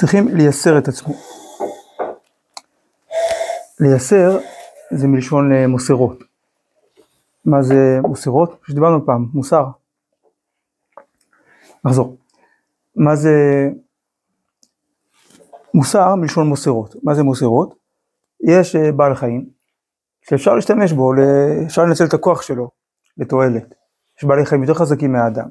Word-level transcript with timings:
צריכים 0.00 0.28
לייסר 0.28 0.78
את 0.78 0.88
עצמו. 0.88 1.14
לייסר 3.80 4.38
זה 4.90 5.06
מלשון 5.06 5.52
אה, 5.52 5.66
מוסרות. 5.66 6.18
מה 7.44 7.62
זה 7.62 7.98
מוסרות? 8.02 8.60
שדיברנו 8.66 9.06
פעם, 9.06 9.28
מוסר. 9.34 9.64
נחזור. 11.84 12.16
מה 12.96 13.16
זה 13.16 13.68
מוסר 15.74 16.14
מלשון 16.14 16.46
מוסרות? 16.48 16.96
מה 17.02 17.14
זה 17.14 17.22
מוסרות? 17.22 17.74
יש 18.48 18.76
אה, 18.76 18.92
בעל 18.92 19.14
חיים 19.14 19.50
שאפשר 20.22 20.54
להשתמש 20.54 20.92
בו, 20.92 21.12
אפשר 21.66 21.84
לנצל 21.84 22.04
את 22.04 22.14
הכוח 22.14 22.42
שלו 22.42 22.70
לתועלת. 23.16 23.74
יש 24.18 24.24
בעלי 24.24 24.46
חיים 24.46 24.62
יותר 24.62 24.74
חזקים 24.74 25.12
מהאדם. 25.12 25.48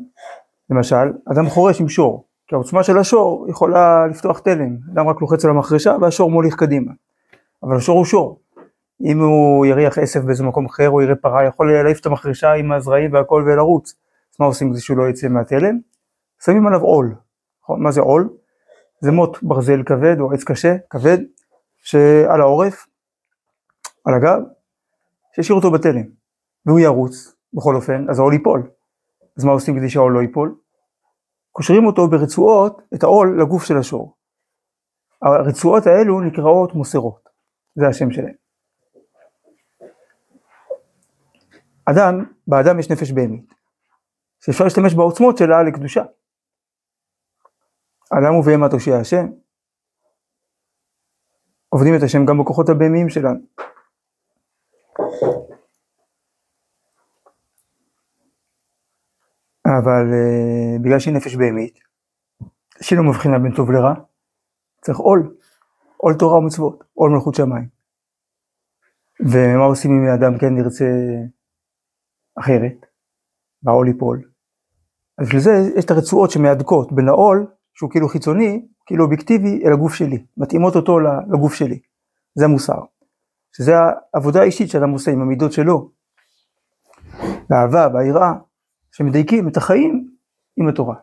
למשל, 0.69 1.13
אדם 1.31 1.49
חורש 1.49 1.81
עם 1.81 1.89
שור, 1.89 2.28
כי 2.49 2.55
העוצמה 2.55 2.83
של 2.83 2.97
השור 2.97 3.45
יכולה 3.49 4.07
לפתוח 4.07 4.39
תלם, 4.39 4.77
אדם 4.93 5.07
רק 5.07 5.21
לוחץ 5.21 5.45
על 5.45 5.51
המחרשה 5.51 5.95
והשור 6.01 6.31
מוליך 6.31 6.55
קדימה. 6.55 6.91
אבל 7.63 7.75
השור 7.75 7.97
הוא 7.97 8.05
שור. 8.05 8.39
אם 9.01 9.19
הוא 9.19 9.65
יריח 9.65 9.97
עשב 9.97 10.19
באיזה 10.19 10.43
מקום 10.43 10.65
אחר, 10.65 10.89
או 10.89 11.01
יראה 11.01 11.15
פרה, 11.15 11.43
יכול 11.43 11.73
להעיף 11.73 11.99
את 11.99 12.05
המחרשה 12.05 12.53
עם 12.53 12.71
הזרעים 12.71 13.13
והכל 13.13 13.43
ולרוץ. 13.47 13.95
אז 14.33 14.35
מה 14.39 14.45
עושים 14.45 14.71
כדי 14.71 14.79
שהוא 14.79 14.97
לא 14.97 15.09
יצא 15.09 15.27
מהתלם? 15.27 15.79
שמים 16.43 16.67
עליו 16.67 16.81
עול. 16.81 17.15
נכון? 17.63 17.83
מה 17.83 17.91
זה 17.91 18.01
עול? 18.01 18.29
זה 19.01 19.11
מוט 19.11 19.37
ברזל 19.43 19.83
כבד 19.83 20.19
או 20.19 20.33
עץ 20.33 20.43
קשה, 20.43 20.75
כבד, 20.89 21.17
שעל 21.77 22.41
העורף, 22.41 22.87
על 24.05 24.13
הגב, 24.13 24.41
שישאיר 25.35 25.55
אותו 25.55 25.71
בתלם. 25.71 26.05
והוא 26.65 26.79
ירוץ, 26.79 27.35
בכל 27.53 27.75
אופן, 27.75 28.05
אז 28.09 28.19
העול 28.19 28.33
ייפול. 28.33 28.63
אז 29.37 29.43
מה 29.43 29.51
עושים 29.51 29.77
כדי 29.77 29.89
שהעול 29.89 30.13
לא 30.13 30.21
ייפול? 30.21 30.55
קושרים 31.51 31.85
אותו 31.85 32.07
ברצועות, 32.09 32.81
את 32.93 33.03
העול 33.03 33.41
לגוף 33.41 33.63
של 33.63 33.77
השור. 33.77 34.15
הרצועות 35.21 35.83
האלו 35.87 36.21
נקראות 36.21 36.73
מוסרות, 36.73 37.29
זה 37.75 37.87
השם 37.87 38.11
שלהם. 38.11 38.35
אדם, 41.85 42.25
באדם 42.47 42.79
יש 42.79 42.91
נפש 42.91 43.11
בהמית, 43.11 43.53
שאפשר 44.45 44.63
להשתמש 44.63 44.93
בעוצמות 44.93 45.37
שלה 45.37 45.63
לקדושה. 45.63 46.03
אדם 48.11 48.35
ובהמה 48.35 48.69
תושיע 48.69 48.95
השם, 48.95 49.25
עובדים 51.69 51.93
את 51.97 52.03
השם 52.03 52.25
גם 52.25 52.37
בכוחות 52.37 52.69
הבהמיים 52.69 53.09
שלנו. 53.09 53.39
אבל 59.77 60.05
uh, 60.11 60.81
בגלל 60.81 60.99
שהיא 60.99 61.13
נפש 61.13 61.35
בהמית, 61.35 61.79
שהיא 62.81 62.97
לא 62.97 63.03
מבחינה 63.03 63.39
בין 63.39 63.55
טוב 63.55 63.71
לרע, 63.71 63.93
צריך 64.81 64.97
עול, 64.97 65.35
עול 65.97 66.13
תורה 66.13 66.37
ומצוות, 66.37 66.83
עול 66.93 67.11
מלכות 67.11 67.35
שמיים. 67.35 67.67
ומה 69.19 69.63
עושים 69.63 69.91
אם 69.91 70.09
האדם 70.11 70.37
כן 70.37 70.57
ירצה 70.57 70.85
אחרת, 72.39 72.85
והעול 73.63 73.87
ייפול? 73.87 74.21
אז 75.17 75.25
בשביל 75.25 75.41
זה 75.41 75.51
יש 75.75 75.85
את 75.85 75.91
הרצועות 75.91 76.31
שמהדקות 76.31 76.91
בין 76.91 77.07
העול, 77.07 77.47
שהוא 77.73 77.91
כאילו 77.91 78.07
חיצוני, 78.07 78.67
כאילו 78.85 79.03
אובייקטיבי, 79.03 79.61
אל 79.65 79.73
הגוף 79.73 79.93
שלי, 79.93 80.25
מתאימות 80.37 80.75
אותו 80.75 80.99
לגוף 80.99 81.53
שלי. 81.53 81.79
זה 82.35 82.45
המוסר. 82.45 82.79
שזה 83.55 83.73
העבודה 84.13 84.41
האישית 84.41 84.69
שאדם 84.69 84.89
עושה 84.89 85.11
עם 85.11 85.21
המידות 85.21 85.51
שלו. 85.51 85.91
באהבה, 87.49 87.89
ביראה, 87.89 88.33
שמדייקים 88.91 89.47
את 89.47 89.57
החיים 89.57 90.11
עם 90.57 90.67
התורה. 90.67 90.95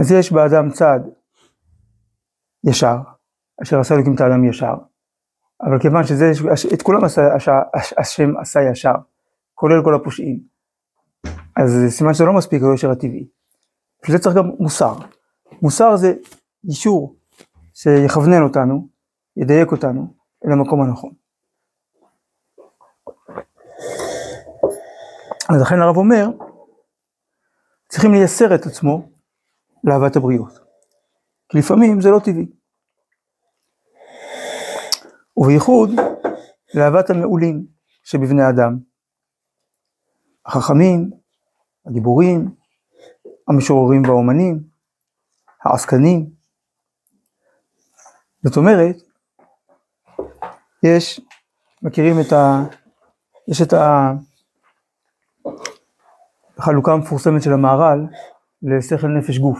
אז 0.00 0.12
יש 0.12 0.32
באדם 0.32 0.70
צד 0.70 1.00
ישר, 2.66 2.96
אשר 3.62 3.80
עשה 3.80 3.94
אלוקים 3.94 4.14
את 4.14 4.20
האדם 4.20 4.44
ישר, 4.44 4.74
אבל 5.62 5.80
כיוון 5.80 6.04
שזה, 6.04 6.32
את 6.74 6.82
כולם 6.82 7.04
עשה, 7.04 7.22
השם 7.98 8.36
עשה 8.40 8.60
ישר, 8.72 8.94
כולל 9.54 9.84
כל 9.84 9.94
הפושעים, 9.94 10.40
אז 11.56 11.70
סימן 11.88 12.14
שזה 12.14 12.24
לא 12.24 12.32
מספיק 12.32 12.62
היושר 12.62 12.90
הטבעי. 12.90 13.28
בשביל 14.02 14.16
זה 14.16 14.22
צריך 14.22 14.36
גם 14.36 14.50
מוסר. 14.58 14.94
מוסר 15.62 15.96
זה 15.96 16.14
אישור 16.64 17.16
שיכוונן 17.74 18.42
אותנו, 18.42 18.88
ידייק 19.36 19.72
אותנו 19.72 20.14
אל 20.46 20.52
המקום 20.52 20.82
הנכון. 20.82 21.21
אז 25.54 25.62
לכן 25.62 25.82
הרב 25.82 25.96
אומר, 25.96 26.26
צריכים 27.88 28.12
לייסר 28.12 28.54
את 28.54 28.66
עצמו 28.66 29.08
לאהבת 29.84 30.16
הבריות. 30.16 30.58
כי 31.48 31.58
לפעמים 31.58 32.00
זה 32.00 32.10
לא 32.10 32.18
טבעי. 32.18 32.46
ובייחוד 35.36 35.90
לאהבת 36.74 37.10
המעולים 37.10 37.66
שבבני 38.04 38.42
אדם. 38.48 38.78
החכמים, 40.46 41.10
הגיבורים, 41.86 42.54
המשוררים 43.48 44.02
והאומנים, 44.02 44.62
העסקנים. 45.64 46.30
זאת 48.44 48.56
אומרת, 48.56 48.96
יש, 50.82 51.20
מכירים 51.82 52.14
את 52.20 52.32
ה... 52.32 52.62
יש 53.48 53.62
את 53.62 53.72
החלוקה 56.58 56.92
המפורסמת 56.92 57.42
של 57.42 57.52
המהר"ל 57.52 58.06
לשכל 58.62 59.08
נפש 59.08 59.38
גוף. 59.38 59.58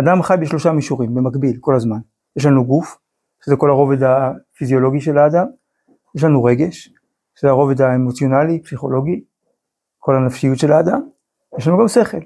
אדם 0.00 0.22
חי 0.22 0.34
בשלושה 0.40 0.72
מישורים 0.72 1.14
במקביל 1.14 1.56
כל 1.60 1.74
הזמן. 1.74 1.98
יש 2.36 2.46
לנו 2.46 2.64
גוף, 2.64 2.98
שזה 3.44 3.56
כל 3.56 3.70
הרובד 3.70 4.02
הפיזיולוגי 4.02 5.00
של 5.00 5.18
האדם, 5.18 5.46
יש 6.14 6.24
לנו 6.24 6.44
רגש, 6.44 6.92
שזה 7.34 7.48
הרובד 7.48 7.80
האמוציונלי, 7.80 8.62
פסיכולוגי, 8.62 9.24
כל 9.98 10.16
הנפשיות 10.16 10.58
של 10.58 10.72
האדם, 10.72 11.00
יש 11.58 11.68
לנו 11.68 11.78
גם 11.78 11.88
שכל, 11.88 12.18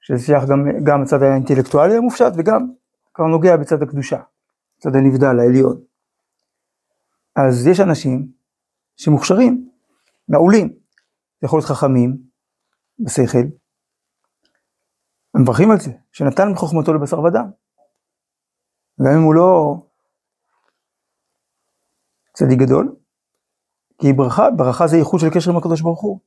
שזה 0.00 0.18
שייך 0.26 0.44
גם, 0.44 0.64
גם 0.84 1.02
הצד 1.02 1.22
האינטלקטואלי 1.22 1.96
המופשט 1.96 2.32
וגם 2.36 2.68
כבר 3.14 3.26
נוגע 3.26 3.56
בצד 3.56 3.82
הקדושה, 3.82 4.20
צד 4.78 4.96
הנבדל, 4.96 5.38
העליון. 5.40 5.80
אז 7.36 7.66
יש 7.66 7.80
אנשים 7.80 8.28
שמוכשרים, 8.96 9.68
מעולים, 10.28 10.72
יכול 11.46 11.58
להיות 11.58 11.70
חכמים 11.70 12.16
בשכל, 12.98 13.38
הם 15.34 15.42
מברכים 15.42 15.70
על 15.70 15.80
זה, 15.80 15.90
שנתן 16.12 16.48
מחוכמתו 16.52 16.94
לבשר 16.94 17.20
ודם. 17.20 17.50
גם 19.02 19.12
אם 19.18 19.22
הוא 19.22 19.34
לא 19.34 19.74
צדיק 22.34 22.58
גדול, 22.58 22.96
כי 24.00 24.12
ברכה, 24.12 24.50
ברכה 24.50 24.86
זה 24.86 24.96
איחוד 24.96 25.20
של 25.20 25.26
קשר 25.34 25.50
עם 25.50 25.56
הקדוש 25.56 25.80
ברוך 25.80 26.02
הוא. 26.02 26.20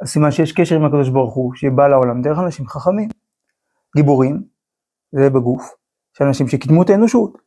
אז 0.00 0.08
סימן 0.08 0.30
שיש 0.30 0.52
קשר 0.52 0.76
עם 0.76 0.84
הקדוש 0.84 1.08
ברוך 1.08 1.34
הוא, 1.34 1.54
שבא 1.54 1.88
לעולם 1.88 2.22
דרך 2.22 2.38
אנשים 2.38 2.66
חכמים. 2.66 3.08
גיבורים, 3.96 4.42
זה 5.12 5.30
בגוף, 5.30 5.74
של 6.18 6.24
אנשים 6.24 6.48
שקידמו 6.48 6.82
את 6.82 6.90
האנושות, 6.90 7.38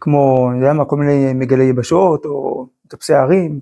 כמו, 0.00 0.48
אני 0.50 0.60
יודע 0.60 0.72
מה, 0.72 0.84
כל 0.84 0.96
מיני 0.96 1.32
מגלי 1.34 1.64
יבשות, 1.64 2.24
או 2.24 2.66
מטפסי 2.86 3.14
הרים, 3.14 3.60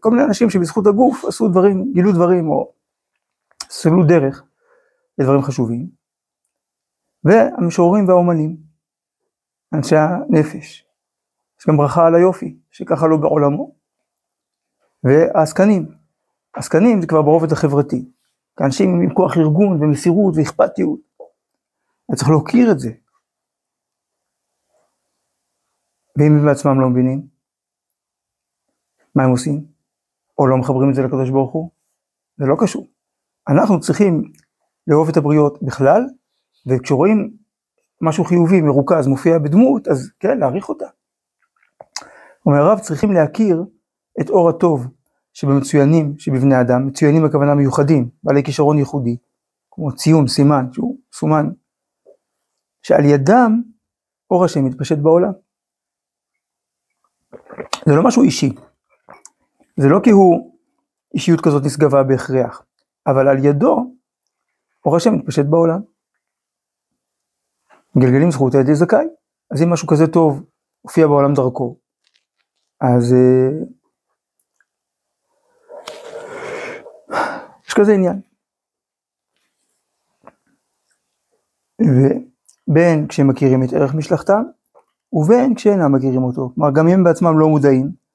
כל 0.00 0.10
מיני 0.10 0.24
אנשים 0.24 0.50
שבזכות 0.50 0.86
הגוף 0.86 1.24
עשו 1.24 1.48
דברים, 1.48 1.92
גילו 1.92 2.12
דברים, 2.12 2.48
או 2.48 2.72
סללו 3.70 4.04
דרך 4.04 4.42
לדברים 5.18 5.42
חשובים. 5.42 5.88
והמשוררים 7.24 8.08
והאומנים, 8.08 8.56
אנשי 9.74 9.96
הנפש. 9.96 10.86
יש 11.60 11.66
גם 11.68 11.76
ברכה 11.76 12.06
על 12.06 12.14
היופי, 12.14 12.58
שככה 12.70 13.06
לא 13.06 13.16
בעולמו. 13.16 13.74
והעסקנים, 15.04 15.88
עסקנים 16.52 17.00
זה 17.00 17.06
כבר 17.06 17.22
ברובד 17.22 17.52
החברתי, 17.52 18.10
כאנשים 18.56 19.00
עם 19.00 19.14
כוח 19.14 19.36
ארגון 19.36 19.82
ומסירות 19.82 20.34
ואכפתיות. 20.36 21.00
צריך 22.14 22.28
להוקיר 22.30 22.72
את 22.72 22.78
זה. 22.78 22.90
ואם 26.18 26.38
הם 26.38 26.46
בעצמם 26.46 26.80
לא 26.80 26.88
מבינים, 26.90 27.35
מה 29.16 29.24
הם 29.24 29.30
עושים? 29.30 29.64
או 30.38 30.46
לא 30.46 30.56
מחברים 30.56 30.90
את 30.90 30.94
זה 30.94 31.02
לקדוש 31.02 31.30
ברוך 31.30 31.52
הוא? 31.52 31.70
זה 32.38 32.46
לא 32.46 32.56
קשור. 32.58 32.86
אנחנו 33.48 33.80
צריכים 33.80 34.22
לאהוב 34.86 35.08
את 35.08 35.16
הבריות 35.16 35.62
בכלל, 35.62 36.02
וכשרואים 36.66 37.36
משהו 38.00 38.24
חיובי, 38.24 38.60
מרוכז, 38.60 39.06
מופיע 39.06 39.38
בדמות, 39.38 39.88
אז 39.88 40.10
כן, 40.20 40.38
להעריך 40.38 40.68
אותה. 40.68 40.86
אומר 42.46 42.58
הרב, 42.58 42.78
צריכים 42.78 43.12
להכיר 43.12 43.64
את 44.20 44.30
אור 44.30 44.48
הטוב 44.48 44.86
שבמצוינים 45.32 46.18
שבבני 46.18 46.60
אדם, 46.60 46.86
מצוינים 46.86 47.24
הכוונה 47.24 47.54
מיוחדים, 47.54 48.10
בעלי 48.22 48.44
כישרון 48.44 48.78
ייחודי, 48.78 49.16
כמו 49.70 49.94
ציון, 49.94 50.26
סימן, 50.28 50.72
שהוא 50.72 50.98
סומן, 51.12 51.46
שעל 52.82 53.04
ידם 53.04 53.62
אור 54.30 54.44
השם 54.44 54.64
מתפשט 54.64 54.98
בעולם. 54.98 55.32
זה 57.86 57.94
לא 57.94 58.02
משהו 58.04 58.22
אישי, 58.22 58.54
זה 59.76 59.88
לא 59.88 60.00
כי 60.04 60.10
הוא 60.10 60.56
אישיות 61.14 61.40
כזאת 61.40 61.62
נשגבה 61.64 62.02
בהכרח, 62.02 62.62
אבל 63.06 63.28
על 63.28 63.44
ידו 63.44 63.94
אור 64.84 64.96
השם 64.96 65.14
מתפשט 65.14 65.44
בעולם. 65.50 65.80
מגלגלים 67.96 68.30
זכות 68.30 68.54
על 68.54 68.60
ידי 68.60 68.74
זכאי. 68.74 69.06
אז 69.50 69.62
אם 69.62 69.70
משהו 69.70 69.88
כזה 69.88 70.06
טוב 70.06 70.44
הופיע 70.82 71.06
בעולם 71.06 71.34
דרכו, 71.34 71.76
אז 72.80 73.14
אה, 73.14 73.48
יש 77.68 77.74
כזה 77.74 77.92
עניין. 77.92 78.20
ובין 81.80 83.06
כשהם 83.08 83.28
מכירים 83.28 83.62
את 83.62 83.72
ערך 83.72 83.94
משלחתם, 83.94 84.42
ובין 85.12 85.54
כשאינם 85.54 85.94
מכירים 85.94 86.22
אותו. 86.22 86.50
כלומר, 86.54 86.70
גם 86.74 86.88
אם 86.88 87.04
בעצמם 87.04 87.38
לא 87.38 87.48
מודעים, 87.48 88.05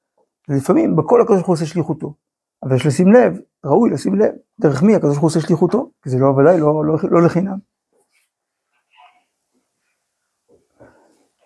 לפעמים 0.48 0.96
בכל 0.96 1.20
הקדוש 1.20 1.36
ברוך 1.36 1.46
הוא 1.46 1.54
עושה 1.54 1.66
שליחותו. 1.66 2.14
אבל 2.62 2.76
יש 2.76 2.86
לשים 2.86 3.12
לב, 3.12 3.38
ראוי 3.64 3.90
לשים 3.90 4.14
לב, 4.14 4.34
דרך 4.60 4.82
מי 4.82 4.94
הקדוש 4.94 5.10
ברוך 5.10 5.20
הוא 5.20 5.28
עושה 5.28 5.40
שליחותו, 5.40 5.90
כי 6.02 6.10
זה 6.10 6.18
לא 6.18 6.26
ודאי 6.26 6.60
לא, 6.60 6.84
לא, 6.86 6.96
לא 7.10 7.22
לחינם. 7.22 7.58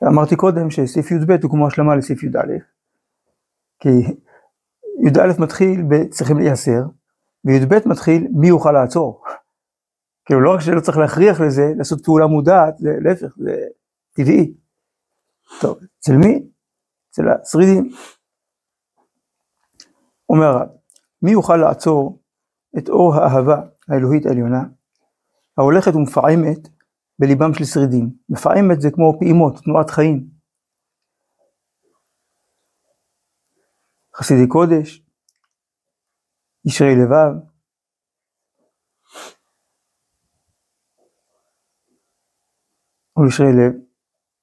אמרתי 0.09 0.37
קודם 0.37 0.71
שסעיף 0.71 1.11
י"ב 1.11 1.33
הוא 1.43 1.51
כמו 1.51 1.67
השלמה 1.67 1.97
לסעיף 1.97 2.23
י"א, 2.23 2.39
כי 3.81 3.89
י"א 5.07 5.33
מתחיל 5.39 5.83
בצריכים 5.89 6.39
להיאסר, 6.39 6.83
וי"ב 7.45 7.89
מתחיל 7.89 8.29
מי 8.35 8.49
יוכל 8.49 8.73
לעצור. 8.73 9.25
כאילו 10.25 10.41
לא 10.41 10.55
רק 10.55 10.61
שלא 10.61 10.81
צריך 10.81 10.99
להכריח 10.99 11.41
לזה, 11.41 11.73
לעשות 11.77 12.05
פעולה 12.05 12.27
מודעת, 12.27 12.79
זה 12.79 12.91
להפך, 13.01 13.35
זה 13.39 13.57
טבעי. 14.13 14.55
טוב, 15.61 15.79
אצל 16.01 16.17
מי? 16.17 16.43
אצל 17.11 17.23
השרידים. 17.29 17.91
אומר 20.29 20.47
הרב, 20.47 20.69
מי 21.23 21.31
יוכל 21.31 21.57
לעצור 21.57 22.23
את 22.79 22.89
אור 22.89 23.15
האהבה 23.15 23.63
האלוהית 23.89 24.27
העליונה, 24.27 24.63
ההולכת 25.59 25.95
ומפעמת 25.95 26.69
בליבם 27.19 27.55
של 27.55 27.65
שרידים. 27.65 28.11
מפעמת 28.29 28.81
זה 28.81 28.89
כמו 28.91 29.17
פעימות, 29.19 29.55
תנועת 29.65 29.91
חיים. 29.91 30.31
חסידי 34.17 34.49
קודש, 34.49 35.03
ישרי 36.65 36.95
לבב, 37.05 37.33
ולישרי 43.17 43.47
לב, 43.47 43.73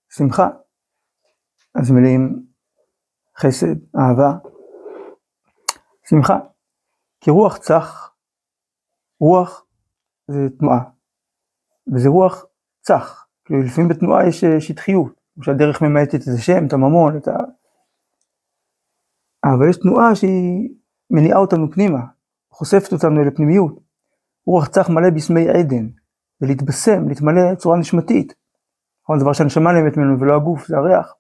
שמחה. 0.10 0.48
אז 1.76 1.92
מלאים 1.92 2.46
חסד, 3.38 3.76
אהבה, 3.96 4.53
שמחה. 6.16 6.40
כי 7.22 7.32
רוח 7.32 7.58
צח, 7.58 8.12
רוח 9.20 9.66
זה 10.28 10.50
תנועה, 10.60 10.80
וזה 11.94 12.10
רוח 12.10 12.46
צח, 12.82 13.28
כאילו 13.46 13.62
לפעמים 13.62 13.90
בתנועה 13.90 14.28
יש 14.28 14.44
אה, 14.44 14.62
שטחיות, 14.62 15.14
כמו 15.36 15.44
שהדרך 15.44 15.82
ממעטת 15.82 16.16
את 16.16 16.34
השם, 16.38 16.68
את 16.68 16.74
הממון, 16.74 17.18
את 17.18 17.28
ה... 17.28 17.32
אבל 19.44 19.70
יש 19.70 19.78
תנועה 19.78 20.16
שהיא 20.16 20.70
מניעה 21.10 21.40
אותנו 21.40 21.72
פנימה, 21.72 22.00
חושפת 22.52 22.94
אותנו 22.94 23.24
לפנימיות. 23.24 23.80
רוח 24.46 24.68
צח 24.68 24.90
מלא 24.90 25.10
בסמי 25.10 25.50
עדן, 25.50 25.88
ולהתבשם, 26.42 27.10
להתמלא 27.10 27.56
צורה 27.56 27.78
נשמתית. 27.78 28.34
נכון, 29.04 29.20
דבר 29.20 29.34
שהנשמה 29.34 29.72
נהמת 29.74 29.98
ממנו 29.98 30.20
ולא 30.20 30.36
הגוף, 30.36 30.68
זה 30.68 30.78
הריח. 30.78 31.16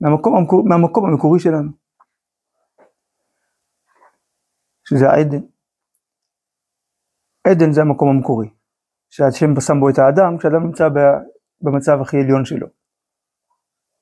מהמקום, 0.00 0.68
מהמקום 0.68 1.04
המקורי 1.06 1.40
שלנו. 1.40 1.79
שזה 4.90 5.08
העדן. 5.10 5.42
עדן 7.46 7.72
זה 7.72 7.80
המקום 7.80 8.08
המקורי. 8.08 8.48
שהשם 9.10 9.60
שם 9.60 9.80
בו 9.80 9.88
את 9.88 9.98
האדם, 9.98 10.38
כשאדם 10.38 10.62
נמצא 10.66 10.88
במצב 11.60 12.00
הכי 12.00 12.16
עליון 12.16 12.44
שלו. 12.44 12.66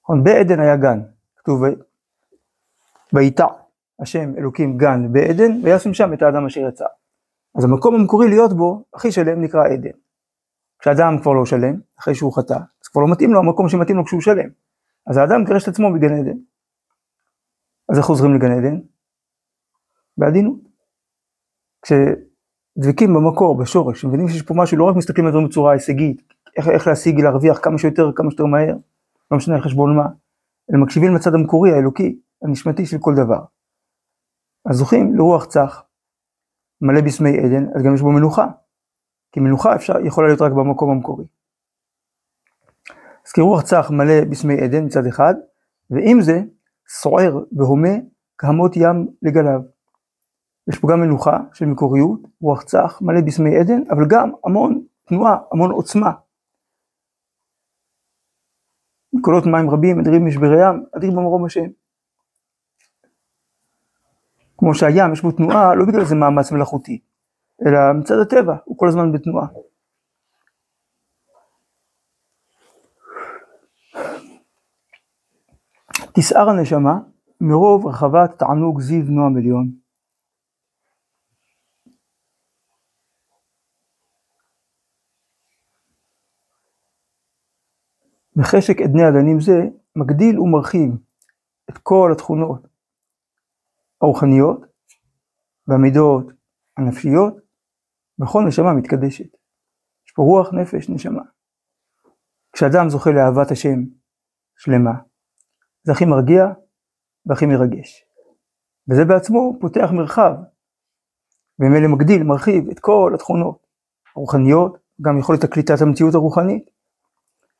נכון, 0.02 0.24
בעדן 0.24 0.60
היה 0.60 0.76
גן, 0.76 1.00
כתוב 1.36 1.62
ויטע 3.12 3.46
השם 4.00 4.36
אלוקים 4.38 4.78
גן 4.78 5.12
בעדן, 5.12 5.60
וישים 5.64 5.94
שם 5.94 6.12
את 6.12 6.22
האדם 6.22 6.46
אשר 6.46 6.60
יצא. 6.68 6.86
אז 7.58 7.64
המקום 7.64 7.94
המקורי 7.94 8.28
להיות 8.28 8.52
בו, 8.52 8.84
הכי 8.94 9.12
שלם, 9.12 9.42
נקרא 9.42 9.60
עדן. 9.68 9.98
כשאדם 10.78 11.18
כבר 11.22 11.32
לא 11.32 11.46
שלם, 11.46 11.80
אחרי 11.98 12.14
שהוא 12.14 12.32
חטא, 12.36 12.58
אז 12.82 12.88
כבר 12.88 13.02
לא 13.02 13.12
מתאים 13.12 13.32
לו 13.32 13.40
המקום 13.40 13.68
שמתאים 13.68 13.96
לו 13.96 14.04
כשהוא 14.04 14.20
שלם. 14.20 14.50
אז 15.06 15.16
האדם 15.16 15.44
קרש 15.46 15.62
את 15.62 15.68
עצמו 15.68 15.92
בגן 15.94 16.14
עדן. 16.14 16.38
אז 17.88 17.98
איך 17.98 18.06
חוזרים 18.06 18.34
לגן 18.34 18.52
עדן? 18.58 18.80
בעדינות. 20.16 20.67
כשדבקים 21.82 23.14
במקור, 23.14 23.58
בשורש, 23.58 24.04
מבינים 24.04 24.28
שיש 24.28 24.42
פה 24.42 24.54
משהו, 24.56 24.78
לא 24.78 24.84
רק 24.84 24.96
מסתכלים 24.96 25.26
על 25.26 25.32
זה 25.32 25.38
בצורה 25.48 25.72
הישגית, 25.72 26.22
איך, 26.56 26.68
איך 26.68 26.86
להשיג, 26.86 27.20
להרוויח 27.20 27.58
כמה 27.62 27.78
שיותר, 27.78 28.10
כמה 28.14 28.30
שיותר 28.30 28.44
מהר, 28.44 28.74
לא 29.30 29.36
משנה 29.36 29.54
על 29.54 29.60
חשבון 29.60 29.96
מה, 29.96 30.06
אלא 30.70 30.82
מקשיבים 30.82 31.14
לצד 31.14 31.34
המקורי, 31.34 31.72
האלוקי, 31.72 32.18
הנשמתי 32.42 32.86
של 32.86 32.96
כל 33.00 33.14
דבר. 33.14 33.40
אז 34.70 34.76
זוכים 34.76 35.14
לרוח 35.14 35.44
צח, 35.44 35.82
מלא 36.80 37.00
בסמי 37.00 37.38
עדן, 37.38 37.66
אז 37.74 37.82
גם 37.82 37.94
יש 37.94 38.00
בו 38.00 38.12
מנוחה. 38.12 38.46
כי 39.32 39.40
מנוחה 39.40 39.74
אפשר, 39.74 40.00
יכולה 40.04 40.26
להיות 40.26 40.40
רק 40.40 40.52
במקום 40.52 40.90
המקורי. 40.90 41.24
אז 43.26 43.32
כרוח 43.32 43.62
צח 43.62 43.90
מלא 43.90 44.24
בסמי 44.30 44.60
עדן 44.60 44.84
מצד 44.84 45.06
אחד, 45.06 45.34
ועם 45.90 46.20
זה 46.20 46.40
סוער 46.88 47.38
והומה 47.52 47.94
כהמות 48.38 48.76
ים 48.76 49.08
לגליו. 49.22 49.60
יש 50.68 50.78
פה 50.78 50.88
גם 50.92 51.00
מנוחה 51.00 51.38
של 51.52 51.64
מקוריות, 51.64 52.20
רוח 52.40 52.62
צח, 52.62 52.98
מלא 53.02 53.20
בסמי 53.26 53.56
עדן, 53.56 53.90
אבל 53.90 54.04
גם 54.10 54.30
המון 54.44 54.84
תנועה, 55.04 55.36
המון 55.52 55.70
עוצמה. 55.70 56.12
קולות 59.20 59.46
מים 59.46 59.70
רבים, 59.70 60.00
אדירים 60.00 60.26
משברי 60.26 60.68
ים, 60.68 60.84
אדיר 60.96 61.10
במרום 61.10 61.44
השם. 61.44 61.66
כמו 64.58 64.74
שהים 64.74 65.12
יש 65.12 65.22
בו 65.22 65.32
תנועה, 65.32 65.74
לא 65.74 65.84
בגלל 65.86 66.04
זה 66.04 66.14
מאמץ 66.14 66.52
מלאכותי, 66.52 67.00
אלא 67.66 67.78
מצד 68.00 68.14
הטבע, 68.22 68.56
הוא 68.64 68.78
כל 68.78 68.88
הזמן 68.88 69.12
בתנועה. 69.12 69.46
תסער 76.14 76.48
הנשמה 76.48 76.98
מרוב 77.40 77.86
רחבת 77.86 78.38
תענוג 78.38 78.80
זיו 78.80 79.04
נועם 79.08 79.36
עליון. 79.36 79.87
וחשק 88.38 88.80
עדני 88.80 89.04
עדנים 89.04 89.40
זה 89.40 89.58
מגדיל 89.96 90.40
ומרחיב 90.40 90.90
את 91.70 91.78
כל 91.78 92.10
התכונות 92.12 92.68
הרוחניות 94.02 94.60
והמידות 95.66 96.26
הנפשיות 96.76 97.34
בכל 98.18 98.44
נשמה 98.48 98.72
מתקדשת. 98.72 99.36
יש 100.06 100.12
פה 100.14 100.22
רוח, 100.22 100.52
נפש, 100.52 100.90
נשמה. 100.90 101.22
כשאדם 102.52 102.88
זוכה 102.88 103.10
לאהבת 103.10 103.50
השם 103.50 103.78
שלמה, 104.56 104.92
זה 105.82 105.92
הכי 105.92 106.04
מרגיע 106.04 106.44
והכי 107.26 107.46
מרגש. 107.46 108.04
וזה 108.90 109.04
בעצמו 109.04 109.56
פותח 109.60 109.90
מרחב, 109.92 110.32
וממילא 111.58 111.88
מגדיל, 111.88 112.22
מרחיב 112.22 112.68
את 112.70 112.80
כל 112.80 113.12
התכונות 113.14 113.66
הרוחניות, 114.16 114.78
גם 115.02 115.18
יכולת 115.18 115.44
הקליטת 115.44 115.82
המציאות 115.82 116.14
הרוחנית, 116.14 116.70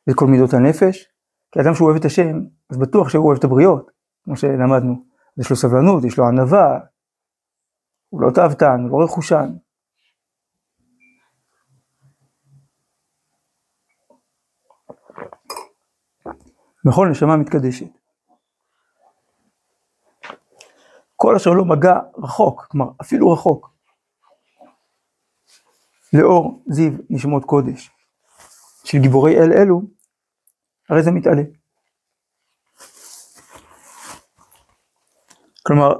ואת 0.09 0.17
כל 0.17 0.27
מידות 0.27 0.55
הנפש, 0.55 1.07
כי 1.53 1.61
אדם 1.61 1.75
שהוא 1.75 1.89
אוהב 1.89 2.01
את 2.01 2.05
השם, 2.05 2.37
אז 2.71 2.77
בטוח 2.79 3.09
שהוא 3.09 3.27
אוהב 3.27 3.39
את 3.39 3.45
הבריות, 3.45 3.91
כמו 4.25 4.37
שלמדנו. 4.37 5.05
יש 5.39 5.51
לו 5.51 5.57
סבלנות, 5.57 6.05
יש 6.05 6.19
לו 6.19 6.27
ענווה, 6.27 6.79
הוא 8.09 8.23
לא 8.23 8.31
תאוותן, 8.31 8.87
הוא 8.91 9.01
לא 9.01 9.05
רכושן. 9.05 9.49
בכל 16.85 17.09
נשמה 17.11 17.37
מתקדשת. 17.37 17.99
כל 21.17 21.37
אשר 21.37 21.51
לא 21.51 21.65
מגע 21.65 21.99
רחוק, 22.19 22.67
כלומר 22.71 22.91
אפילו 23.01 23.33
רחוק, 23.33 23.71
לאור 26.13 26.63
זיו 26.67 26.93
נשמות 27.11 27.45
קודש 27.45 27.91
של 28.85 28.99
גיבורי 28.99 29.37
אל 29.37 29.53
אלו, 29.53 29.98
הרי 30.89 31.03
זה 31.03 31.11
מתעלה. 31.11 31.43
כלומר, 35.67 35.93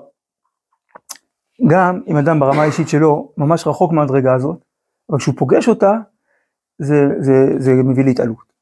גם 1.71 2.01
אם 2.07 2.17
אדם 2.17 2.41
ברמה 2.41 2.63
האישית 2.63 2.89
שלו 2.89 3.33
ממש 3.37 3.67
רחוק 3.67 3.93
מהמדרגה 3.93 4.35
הזאת, 4.35 4.65
אבל 5.11 5.19
כשהוא 5.19 5.35
פוגש 5.39 5.69
אותה, 5.69 5.93
זה, 6.79 6.95
זה, 7.21 7.33
זה 7.59 7.73
מביא 7.73 8.05
להתעלות. 8.05 8.53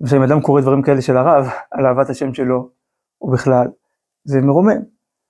למשל, 0.00 0.16
אם 0.16 0.22
אדם 0.22 0.40
קורא 0.40 0.60
דברים 0.60 0.82
כאלה 0.82 1.02
של 1.02 1.16
הרב, 1.16 1.46
על 1.70 1.86
אהבת 1.86 2.10
השם 2.10 2.34
שלו, 2.34 2.70
או 3.20 3.30
בכלל, 3.30 3.66
זה 4.24 4.40
מרומם. 4.40 4.82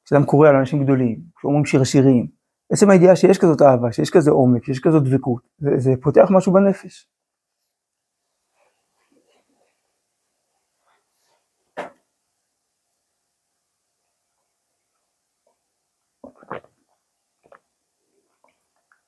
כשאדם 0.05 0.25
קורא 0.25 0.49
על 0.49 0.57
אנשים 0.57 0.85
גדולים, 0.85 1.21
כשאומרים 1.37 1.65
שיר 1.65 1.85
שירים, 1.85 2.27
עצם 2.73 2.91
הידיעה 2.91 3.17
שיש 3.17 3.39
כזאת 3.39 3.63
אהבה, 3.63 3.93
שיש 3.93 4.11
כזה 4.11 4.31
עומק, 4.31 4.65
שיש 4.65 4.81
כזאת 4.81 5.03
דבקות, 5.05 5.43
זה, 5.59 5.71
זה 5.77 5.91
פותח 6.03 6.29
משהו 6.31 6.53
בנפש. 6.53 7.09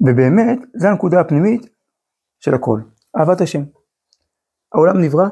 ובאמת, 0.01 0.59
זו 0.75 0.89
הנקודה 0.89 1.21
הפנימית 1.21 1.63
של 2.41 2.55
הכל, 2.55 2.81
אהבת 3.17 3.41
השם. 3.41 3.63
העולם 4.73 5.01
נברא 5.01 5.29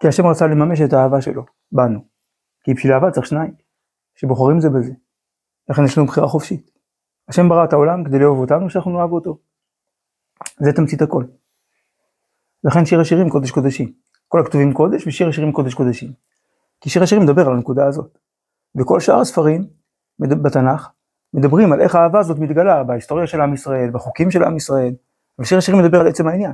כי 0.00 0.08
השם 0.08 0.26
רצה 0.26 0.46
לממש 0.46 0.80
את 0.80 0.92
האהבה 0.92 1.20
שלו, 1.20 1.44
בנו. 1.72 2.00
כי 2.64 2.74
בשביל 2.74 2.92
אהבה 2.92 3.10
צריך 3.10 3.26
שניים, 3.26 3.54
שבוחרים 4.14 4.60
זה 4.60 4.68
בזה. 4.70 4.92
לכן 5.68 5.84
יש 5.84 5.98
לנו 5.98 6.06
בחירה 6.06 6.28
חופשית. 6.28 6.70
השם 7.28 7.48
ברא 7.48 7.64
את 7.64 7.72
העולם 7.72 8.04
כדי 8.04 8.18
לאהוב 8.18 8.38
אותנו, 8.38 8.70
שאנחנו 8.70 8.90
נאהב 8.90 9.12
אותו. 9.12 9.38
זה 10.58 10.72
תמצית 10.72 11.02
הכל. 11.02 11.24
לכן 12.64 12.86
שיר 12.86 13.00
השירים 13.00 13.30
קודש 13.30 13.50
קודשים. 13.50 13.92
כל 14.28 14.40
הכתובים 14.40 14.72
קודש 14.72 15.06
ושיר 15.06 15.28
השירים 15.28 15.52
קודש 15.52 15.74
קודשים. 15.74 16.12
כי 16.80 16.90
שיר 16.90 17.02
השירים 17.02 17.24
מדבר 17.24 17.46
על 17.46 17.52
הנקודה 17.52 17.86
הזאת. 17.86 18.18
וכל 18.80 19.00
שאר 19.00 19.20
הספרים 19.20 19.66
בתנ"ך 20.18 20.88
מדברים 21.36 21.72
על 21.72 21.80
איך 21.80 21.94
האהבה 21.94 22.18
הזאת 22.18 22.38
מתגלה 22.38 22.84
בהיסטוריה 22.84 23.26
של 23.26 23.40
עם 23.40 23.54
ישראל, 23.54 23.90
בחוקים 23.90 24.30
של 24.30 24.44
עם 24.44 24.56
ישראל, 24.56 24.94
ושיר 25.38 25.58
השירים 25.58 25.82
מדבר 25.82 26.00
על 26.00 26.08
עצם 26.08 26.28
העניין. 26.28 26.52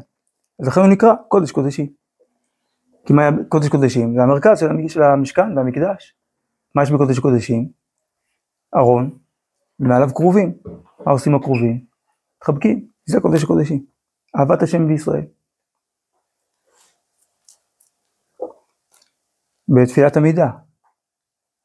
אז 0.61 0.67
לכן 0.67 0.81
הוא 0.81 0.89
נקרא 0.89 1.15
קודש 1.29 1.53
קודשים. 1.53 1.87
כי 3.07 3.13
מה 3.13 3.23
היה 3.23 3.31
קודש 3.49 3.69
קודשים? 3.69 4.15
זה 4.17 4.23
המרכז 4.23 4.59
של 4.89 5.03
המשכן 5.03 5.59
והמקדש. 5.59 6.15
מה 6.75 6.83
יש 6.83 6.91
בקודש 6.91 7.19
קודשים? 7.19 7.69
ארון, 8.77 9.19
ומעליו 9.81 10.09
כרובים. 10.15 10.55
מה 11.07 11.13
עושים 11.13 11.35
הכרובים? 11.35 11.85
מתחבקים, 12.37 12.87
זה 13.05 13.21
קודש 13.21 13.45
הקודשים. 13.45 13.85
אהבת 14.41 14.63
השם 14.63 14.89
בישראל. 14.89 15.25
בתפילת 19.69 20.17
המידה. 20.17 20.51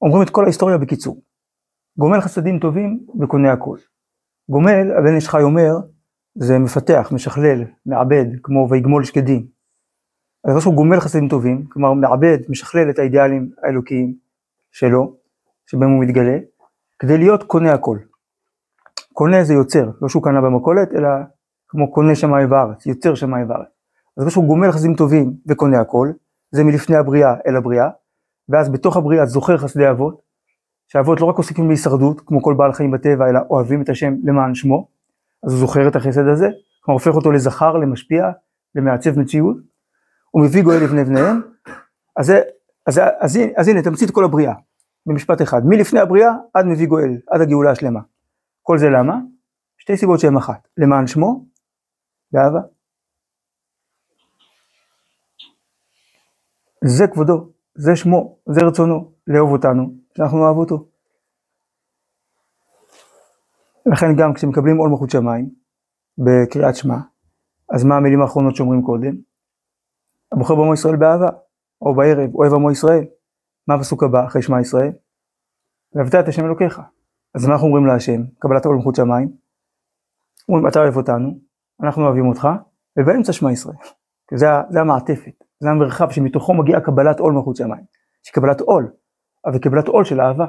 אומרים 0.01 0.23
את 0.23 0.29
כל 0.29 0.43
ההיסטוריה 0.43 0.77
בקיצור. 0.77 1.21
גומל 1.99 2.21
חסדים 2.21 2.59
טובים 2.59 2.99
וקונה 3.21 3.51
הכל. 3.51 3.77
גומל, 4.49 4.91
הבן 4.97 5.15
איש 5.15 5.29
חי 5.29 5.41
אומר, 5.41 5.71
זה 6.35 6.59
מפתח, 6.59 7.09
משכלל, 7.11 7.63
מעבד, 7.85 8.25
כמו 8.43 8.67
ויגמול 8.69 9.03
שקדים. 9.03 9.47
אז 10.47 10.61
שהוא 10.61 10.75
גומל 10.75 10.99
חסדים 10.99 11.27
טובים, 11.27 11.65
כלומר 11.69 11.93
מעבד, 11.93 12.37
משכלל 12.49 12.89
את 12.89 12.99
האידיאלים 12.99 13.49
האלוקיים 13.63 14.13
שלו, 14.71 15.15
שבהם 15.65 15.89
הוא 15.89 16.03
מתגלה, 16.03 16.37
כדי 16.99 17.17
להיות 17.17 17.43
קונה 17.43 17.73
הכל. 17.73 17.97
קונה 19.13 19.43
זה 19.43 19.53
יוצר, 19.53 19.89
לא 20.01 20.09
שהוא 20.09 20.23
קנה 20.23 20.41
במכולת, 20.41 20.93
אלא 20.93 21.09
כמו 21.67 21.91
קונה 21.91 22.15
שמיים 22.15 22.51
וארץ, 22.51 22.85
יוצר 22.85 23.15
שמיים 23.15 23.49
וארץ. 23.49 23.67
אז 24.17 24.31
שהוא 24.31 24.47
גומל 24.47 24.71
חסדים 24.71 24.95
טובים 24.95 25.33
וקונה 25.47 25.81
הכל, 25.81 26.11
זה 26.51 26.63
מלפני 26.63 26.95
הבריאה 26.95 27.35
אל 27.47 27.55
הבריאה, 27.55 27.89
ואז 28.49 28.69
בתוך 28.69 28.97
הבריאה 28.97 29.25
זוכר 29.25 29.57
חסדי 29.57 29.89
אבות, 29.89 30.26
שהאבות 30.87 31.21
לא 31.21 31.25
רק 31.25 31.37
עוסקים 31.37 31.67
בהישרדות, 31.67 32.21
כמו 32.25 32.41
כל 32.41 32.53
בעל 32.57 32.73
חיים 32.73 32.91
בטבע, 32.91 33.29
אלא 33.29 33.39
אוהבים 33.49 33.81
את 33.81 33.89
השם 33.89 34.13
למען 34.23 34.55
שמו, 34.55 34.87
אז 35.43 35.51
הוא 35.51 35.59
זוכר 35.59 35.87
את 35.87 35.95
החסד 35.95 36.27
הזה, 36.27 36.47
כלומר 36.81 36.99
הופך 36.99 37.15
אותו 37.15 37.31
לזכר, 37.31 37.77
למשפיע, 37.77 38.31
למעצב 38.75 39.19
מציאות, 39.19 39.57
הוא 40.31 40.43
מביא 40.45 40.63
גואל 40.63 40.83
לבני 40.83 41.03
בניהם, 41.03 41.41
אז, 42.15 42.25
זה, 42.25 42.41
אז, 42.85 43.01
אז, 43.19 43.39
אז 43.57 43.67
הנה 43.67 43.81
תמצית 43.81 44.11
כל 44.11 44.23
הבריאה, 44.23 44.53
במשפט 45.05 45.41
אחד, 45.41 45.61
מלפני 45.65 45.99
הבריאה 45.99 46.31
עד 46.53 46.65
מביא 46.65 46.87
גואל, 46.87 47.17
עד 47.29 47.41
הגאולה 47.41 47.71
השלמה. 47.71 47.99
כל 48.61 48.77
זה 48.77 48.89
למה? 48.89 49.17
שתי 49.77 49.97
סיבות 49.97 50.19
שהן 50.19 50.37
אחת, 50.37 50.67
למען 50.77 51.07
שמו 51.07 51.45
ואהבה. 52.33 52.59
זה 56.85 57.07
כבודו, 57.07 57.49
זה 57.75 57.95
שמו, 57.95 58.37
זה 58.49 58.61
רצונו, 58.61 59.11
לאהוב 59.27 59.51
אותנו, 59.51 59.93
שאנחנו 60.17 60.37
נאהב 60.37 60.57
אותו. 60.57 60.87
לכן 63.85 64.07
גם 64.17 64.33
כשמקבלים 64.33 64.77
עול 64.77 64.89
מלכות 64.89 65.09
שמיים 65.09 65.49
בקריאת 66.17 66.75
שמע, 66.75 66.97
אז 67.73 67.83
מה 67.83 67.95
המילים 67.95 68.21
האחרונות 68.21 68.55
שאומרים 68.55 68.81
קודם? 68.81 69.15
הבוחר 70.31 70.55
בעמו 70.55 70.73
ישראל 70.73 70.95
באהבה, 70.95 71.29
או 71.81 71.95
בערב, 71.95 72.35
אוהב 72.35 72.53
עמו 72.53 72.71
ישראל. 72.71 73.05
מה 73.67 73.75
הפסוק 73.75 74.03
הבא 74.03 74.25
אחרי 74.25 74.41
שמע 74.41 74.61
ישראל? 74.61 74.91
ואהבת 75.95 76.15
את 76.15 76.27
השם 76.27 76.45
אלוקיך. 76.45 76.81
אז 77.35 77.45
מה 77.45 77.53
אנחנו 77.53 77.67
אומרים 77.67 77.85
להשם, 77.85 78.21
קבלת 78.39 78.65
עול 78.65 78.75
מלכות 78.75 78.95
שמיים? 78.95 79.31
אומרים, 80.49 80.67
אתה 80.67 80.79
אוהב 80.79 80.97
אותנו, 80.97 81.39
אנחנו 81.83 82.05
אוהבים 82.05 82.27
אותך, 82.27 82.47
ובאמצע 82.99 83.33
שמע 83.33 83.51
ישראל. 83.51 83.77
זה, 84.39 84.45
זה 84.69 84.79
המעטפת, 84.79 85.43
זה 85.59 85.69
המרחב 85.69 86.09
שמתוכו 86.09 86.53
מגיעה 86.53 86.81
קבלת 86.81 87.19
עול 87.19 87.33
מלכות 87.33 87.55
שמיים. 87.55 87.83
יש 88.25 88.31
קבלת 88.31 88.61
עול, 88.61 88.91
אבל 89.45 89.59
קבלת 89.59 89.87
עול 89.87 90.05
של 90.05 90.21
אהבה. 90.21 90.45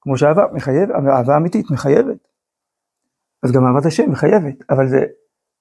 כמו 0.00 0.16
שאהבה 0.18 0.42
מחייב, 0.52 0.90
אהבה 0.90 1.36
אמיתית 1.36 1.66
מחייבת. 1.70 2.28
אז 3.42 3.52
גם 3.52 3.62
אהבת 3.64 3.86
השם 3.86 4.10
מחייבת, 4.10 4.70
אבל 4.70 4.88
זה 4.88 4.98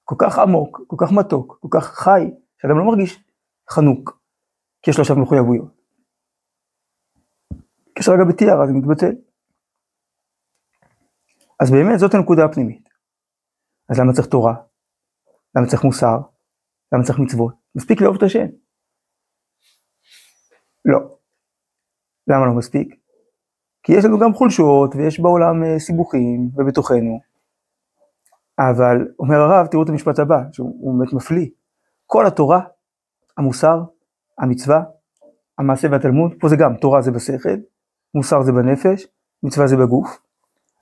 כל 0.03 0.15
כך 0.19 0.39
עמוק, 0.39 0.81
כל 0.87 0.95
כך 0.99 1.11
מתוק, 1.11 1.57
כל 1.61 1.67
כך 1.71 1.85
חי, 1.85 2.21
שאדם 2.61 2.77
לא 2.79 2.85
מרגיש 2.85 3.23
חנוק, 3.69 4.19
כי 4.81 4.91
יש 4.91 4.97
לו 4.97 5.01
עכשיו 5.01 5.17
מחויבויות. 5.17 5.81
קשר 7.93 8.11
רגע 8.11 8.23
בתיארה 8.29 8.67
זה 8.67 8.73
מתבטל. 8.73 9.15
אז 11.59 11.71
באמת 11.71 11.99
זאת 11.99 12.13
הנקודה 12.13 12.45
הפנימית. 12.45 12.89
אז 13.89 13.99
למה 13.99 14.13
צריך 14.13 14.27
תורה? 14.27 14.53
למה 15.55 15.67
צריך 15.67 15.83
מוסר? 15.83 16.17
למה 16.91 17.03
צריך 17.03 17.19
מצוות? 17.19 17.53
מספיק 17.75 18.01
לאהוב 18.01 18.15
את 18.15 18.23
השם. 18.23 18.45
לא. 20.85 21.20
למה 22.31 22.45
לא 22.45 22.53
מספיק? 22.53 22.95
כי 23.83 23.93
יש 23.93 24.05
לנו 24.05 24.19
גם 24.19 24.33
חולשות 24.33 24.95
ויש 24.95 25.19
בעולם 25.19 25.63
אה, 25.63 25.79
סיבוכים 25.79 26.49
ובתוכנו. 26.55 27.19
אבל 28.59 29.07
אומר 29.19 29.35
הרב, 29.35 29.67
תראו 29.67 29.83
את 29.83 29.89
המשפט 29.89 30.19
הבא, 30.19 30.43
שהוא 30.51 30.97
באמת 30.99 31.13
מפליא. 31.13 31.47
כל 32.05 32.25
התורה 32.25 32.61
המוסר, 33.37 33.83
המצווה, 34.39 34.83
המעשה 35.57 35.87
והתלמוד, 35.91 36.33
פה 36.39 36.49
זה 36.49 36.55
גם, 36.55 36.75
תורה 36.75 37.01
זה 37.01 37.11
בשכל, 37.11 37.57
מוסר 38.15 38.41
זה 38.43 38.51
בנפש, 38.51 39.07
מצווה 39.43 39.67
זה 39.67 39.77
בגוף. 39.77 40.21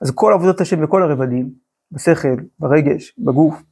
אז 0.02 0.10
כל 0.10 0.32
עבודת 0.32 0.60
השם 0.60 0.82
בכל 0.82 1.02
הרבדים, 1.02 1.50
בשכל, 1.92 2.36
ברגש, 2.58 3.18
בגוף, 3.18 3.62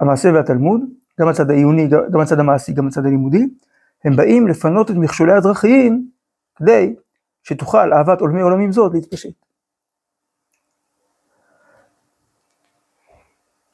המעשה 0.00 0.28
והתלמוד, 0.34 0.80
גם 1.20 1.28
הצד 1.28 1.50
העיוני, 1.50 1.88
גם 1.88 2.20
הצד 2.20 2.38
המעשי, 2.38 2.72
גם 2.72 2.86
הצד 2.86 3.06
הלימודי, 3.06 3.46
הם 4.04 4.16
באים 4.16 4.48
לפנות 4.48 4.90
את 4.90 4.96
מכשולי 4.96 5.32
הדרכים 5.32 6.10
כדי 6.60 6.94
שתוכל 7.42 7.92
אהבת 7.92 8.20
עולמי 8.20 8.40
עולמים 8.40 8.72
זאת 8.72 8.92
להתפשט. 8.94 9.34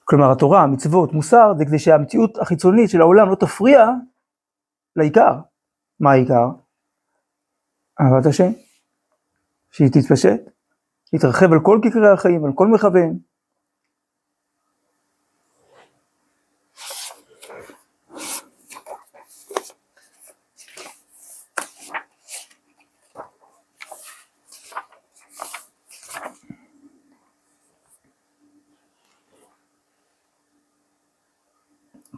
כלומר 0.04 0.32
התורה, 0.32 0.66
מצוות, 0.66 1.12
מוסר, 1.12 1.52
זה 1.58 1.64
כדי 1.64 1.78
שהמציאות 1.78 2.38
החיצונית 2.38 2.90
של 2.90 3.00
העולם 3.00 3.30
לא 3.30 3.34
תפריע 3.34 3.86
לעיקר. 4.96 5.40
מה 6.00 6.12
העיקר? 6.12 6.48
אהבת 8.00 8.26
השם. 8.26 8.50
שהיא 9.70 9.88
תתפשט, 9.88 10.40
תתרחב 11.10 11.52
על 11.52 11.58
כל 11.62 11.78
כיכרי 11.82 12.08
החיים, 12.08 12.44
על 12.44 12.52
כל 12.54 12.66
מרחביהם. 12.66 13.18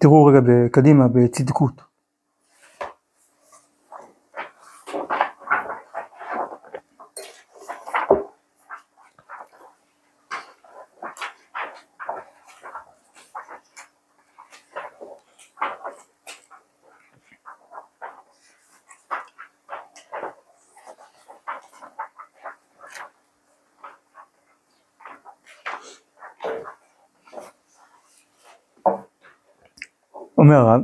תראו 0.00 0.24
רגע 0.24 0.40
קדימה 0.72 1.08
בצדקות. 1.08 1.87
אומר 30.38 30.54
הרב, 30.54 30.80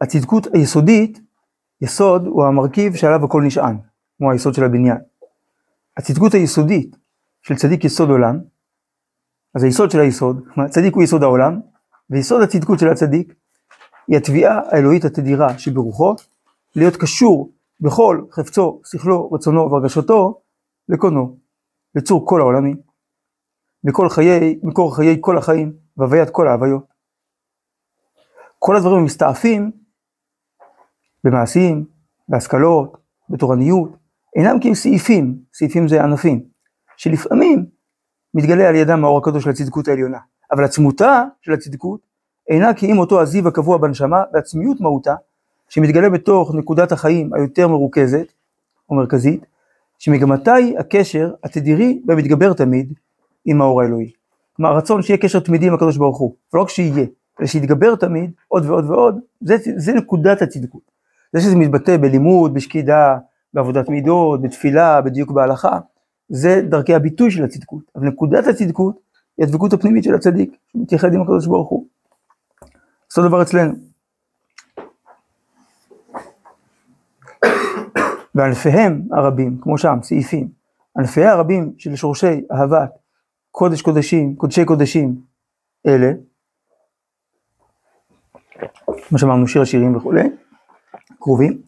הצדקות 0.00 0.46
היסודית, 0.54 1.20
יסוד 1.80 2.26
הוא 2.26 2.44
המרכיב 2.44 2.94
שעליו 2.94 3.24
הכל 3.24 3.42
נשען, 3.42 3.76
כמו 4.18 4.30
היסוד 4.30 4.54
של 4.54 4.64
הבניין. 4.64 4.98
הצדקות 5.96 6.34
היסודית 6.34 6.96
של 7.42 7.56
צדיק 7.56 7.84
יסוד 7.84 8.10
עולם, 8.10 8.38
אז 9.54 9.64
היסוד 9.64 9.90
של 9.90 10.00
היסוד, 10.00 10.44
צדיק 10.70 10.94
הוא 10.94 11.02
יסוד 11.02 11.22
העולם, 11.22 11.60
ויסוד 12.10 12.42
הצדקות 12.42 12.78
של 12.78 12.88
הצדיק 12.88 13.34
היא 14.08 14.16
התביעה 14.16 14.60
האלוהית 14.70 15.04
התדירה 15.04 15.58
שברוחו, 15.58 16.14
להיות 16.76 16.96
קשור 16.96 17.52
בכל 17.80 18.24
חפצו, 18.32 18.80
שכלו, 18.84 19.30
רצונו 19.32 19.70
והרגשתו 19.70 20.40
לקונו, 20.88 21.36
לצור 21.94 22.26
כל 22.28 22.40
העולמים. 22.40 22.76
מכל 23.84 24.08
חיי, 24.08 24.58
מקור 24.62 24.96
חיי 24.96 25.18
כל 25.20 25.38
החיים, 25.38 25.72
והוויית 25.96 26.30
כל 26.30 26.48
ההוויות. 26.48 26.89
כל 28.62 28.76
הדברים 28.76 29.04
מסתעפים 29.04 29.70
במעשים, 31.24 31.84
בהשכלות, 32.28 32.96
בתורניות, 33.28 33.96
אינם 34.36 34.60
כי 34.60 34.68
הם 34.68 34.74
סעיפים, 34.74 35.38
סעיפים 35.54 35.88
זה 35.88 36.02
ענפים, 36.02 36.44
שלפעמים 36.96 37.66
מתגלה 38.34 38.68
על 38.68 38.74
ידם 38.74 39.04
האור 39.04 39.18
הקדוש 39.18 39.44
של 39.44 39.50
הצדקות 39.50 39.88
העליונה, 39.88 40.18
אבל 40.52 40.64
עצמותה 40.64 41.24
של 41.42 41.52
הצדקות 41.52 42.00
אינה 42.48 42.74
כי 42.74 42.92
אם 42.92 42.98
אותו 42.98 43.20
הזיו 43.20 43.48
הקבוע 43.48 43.78
בנשמה, 43.78 44.22
ועצמיות 44.32 44.80
מהותה, 44.80 45.14
שמתגלה 45.68 46.10
בתוך 46.10 46.54
נקודת 46.54 46.92
החיים 46.92 47.34
היותר 47.34 47.68
מרוכזת 47.68 48.32
או 48.88 48.94
מרכזית, 48.94 49.46
שמגמתה 49.98 50.54
היא 50.54 50.78
הקשר 50.78 51.32
התדירי 51.44 52.02
והמתגבר 52.06 52.52
תמיד 52.52 52.92
עם 53.44 53.60
האור 53.60 53.82
האלוהי. 53.82 54.10
כלומר 54.52 54.70
הרצון 54.72 55.02
שיהיה 55.02 55.18
קשר 55.18 55.40
תמידי 55.40 55.66
עם 55.66 55.74
הקדוש 55.74 55.96
ברוך 55.96 56.18
הוא, 56.18 56.34
ולא 56.54 56.62
רק 56.62 56.68
שיהיה, 56.68 57.06
אלא 57.40 57.46
שיתגבר 57.46 57.96
תמיד 57.96 58.30
עוד 58.48 58.66
ועוד 58.66 58.90
ועוד, 58.90 59.20
זה, 59.40 59.56
זה 59.76 59.92
נקודת 59.92 60.42
הצדקות. 60.42 60.82
זה 61.32 61.40
שזה 61.40 61.56
מתבטא 61.56 61.96
בלימוד, 61.96 62.54
בשקידה, 62.54 63.18
בעבודת 63.54 63.88
מידות, 63.88 64.42
בתפילה, 64.42 65.00
בדיוק 65.00 65.30
בהלכה, 65.30 65.78
זה 66.28 66.62
דרכי 66.68 66.94
הביטוי 66.94 67.30
של 67.30 67.44
הצדקות. 67.44 67.82
אבל 67.96 68.06
נקודת 68.06 68.46
הצדקות 68.46 68.98
היא 69.38 69.46
הדבקות 69.46 69.72
הפנימית 69.72 70.04
של 70.04 70.14
הצדיק, 70.14 70.56
שמתייחד 70.72 71.14
עם 71.14 71.22
הקדוש 71.22 71.46
ברוך 71.46 71.68
הוא. 71.68 71.86
אותו 73.10 73.28
דבר 73.28 73.42
אצלנו. 73.42 73.72
וענפיהם 78.34 79.02
הרבים, 79.10 79.58
כמו 79.62 79.78
שם, 79.78 79.98
סעיפים, 80.02 80.48
ענפי 80.98 81.24
הרבים 81.24 81.72
של 81.78 81.96
שורשי 81.96 82.40
אהבת 82.52 82.90
קודש 83.50 83.82
קודשים, 83.82 84.36
קודשי 84.36 84.64
קודשים, 84.64 85.20
אלה, 85.86 86.12
כמו 89.08 89.18
שאמרנו 89.18 89.46
שיר 89.46 89.62
השירים 89.62 89.96
וכולי, 89.96 90.22
קרובים, 91.20 91.62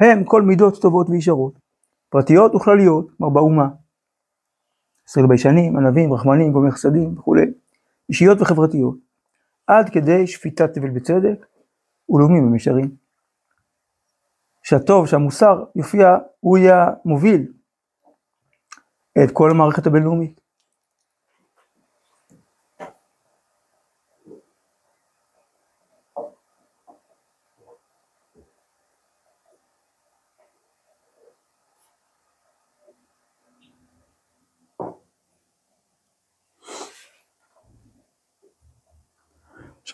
הם 0.00 0.24
כל 0.24 0.42
מידות 0.42 0.82
טובות 0.82 1.06
וישרות, 1.10 1.58
פרטיות 2.08 2.54
וכלליות, 2.54 3.10
כלומר 3.16 3.34
באומה. 3.34 3.68
ישראל 5.08 5.26
ביישנים, 5.26 5.76
ענבים, 5.76 6.12
רחמנים, 6.12 6.52
גומי 6.52 6.70
חסדים 6.70 7.18
וכולי, 7.18 7.46
אישיות 8.08 8.40
וחברתיות, 8.40 8.96
עד 9.66 9.88
כדי 9.88 10.26
שפיטת 10.26 10.74
תבל 10.74 10.90
בצדק 10.90 11.46
ולאומים 12.08 12.46
במישרים. 12.46 12.90
שהטוב, 14.62 15.06
שהמוסר 15.06 15.64
יופיע, 15.76 16.16
הוא 16.40 16.58
יהיה 16.58 16.86
מוביל 17.04 17.52
את 19.24 19.30
כל 19.32 19.50
המערכת 19.50 19.86
הבינלאומית. 19.86 20.40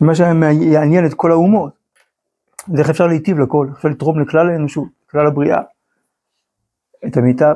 שמה 0.01 0.15
שיעניין 0.15 1.07
את 1.07 1.15
כל 1.15 1.33
האומות, 1.33 1.73
זה 2.67 2.83
איך 2.83 2.91
אפשר 2.91 3.07
להיטיב 3.07 3.39
לכל, 3.39 3.67
איך 3.69 3.77
אפשר 3.77 3.89
לתרום 3.89 4.21
לכלל 4.21 4.51
האנושות, 4.51 4.89
לכלל 5.09 5.27
הבריאה, 5.27 5.61
את 7.07 7.17
המיטב. 7.17 7.55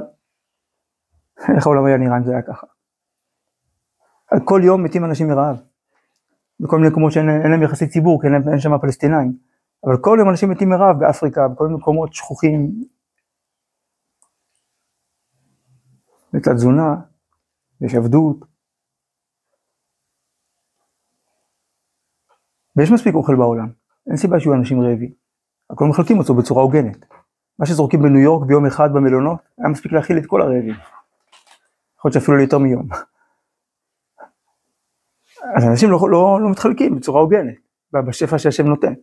איך 1.57 1.66
העולם 1.66 1.85
היה 1.85 1.96
נראה 1.96 2.16
אם 2.16 2.24
זה 2.24 2.33
היה 2.33 2.42
ככה. 2.42 2.66
כל 4.44 4.61
יום 4.64 4.85
מתים 4.85 5.04
אנשים 5.04 5.28
מרעב. 5.28 5.57
בכל 6.61 6.76
מיני 6.76 6.88
מקומות 6.88 7.12
שאין 7.12 7.26
להם 7.26 7.62
יחסי 7.62 7.88
ציבור, 7.88 8.22
כי 8.22 8.26
אין, 8.26 8.61
שם 8.61 8.78
פלסטינאים. 8.78 9.33
אבל 9.85 9.96
כל 10.00 10.16
יום 10.20 10.30
אנשים 10.30 10.50
מתים 10.50 10.68
מרעב 10.68 10.98
באפריקה, 10.98 11.48
בכל 11.48 11.64
מיני 11.64 11.78
מקומות 11.78 12.12
שכוחים. 12.12 12.70
לתת 16.33 16.48
תזונה, 16.48 16.94
יש 17.80 17.94
עבדות. 17.94 18.53
ויש 22.76 22.90
מספיק 22.90 23.14
אוכל 23.14 23.37
בעולם, 23.37 23.68
אין 24.06 24.16
סיבה 24.16 24.40
שיהיו 24.40 24.54
אנשים 24.54 24.80
רעבים. 24.80 25.12
הכל 25.70 25.84
מחלקים 25.84 26.18
אותו 26.18 26.34
בצורה 26.34 26.62
הוגנת. 26.62 27.06
מה 27.58 27.66
שזורקים 27.66 28.02
בניו 28.02 28.20
יורק 28.20 28.46
ביום 28.48 28.66
אחד 28.66 28.88
במלונות, 28.94 29.38
היה 29.58 29.68
מספיק 29.68 29.92
להכיל 29.92 30.18
את 30.18 30.26
כל 30.26 30.42
הרעבים. 30.42 30.74
יכול 31.98 32.08
להיות 32.08 32.14
שאפילו 32.14 32.37
ליותר 32.37 32.58
מיום. 32.58 32.88
אז 35.56 35.64
אנשים 35.72 35.90
לא, 35.90 35.98
לא, 36.10 36.38
לא 36.42 36.50
מתחלקים 36.50 36.96
בצורה 36.96 37.20
הוגנת, 37.20 37.54
בשפע 37.92 38.38
שהשם 38.38 38.66
נותן. 38.66 38.94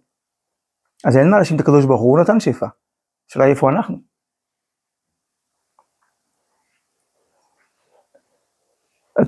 אז 1.08 1.18
אין 1.18 1.30
מה 1.32 1.38
להאשים 1.38 1.56
את 1.56 1.62
הקדוש 1.62 1.86
ברוך 1.86 2.02
הוא, 2.02 2.12
הוא 2.12 2.20
נתן 2.20 2.40
שפע. 2.40 2.68
השאלה 3.30 3.46
איפה 3.46 3.70
אנחנו. 3.70 3.98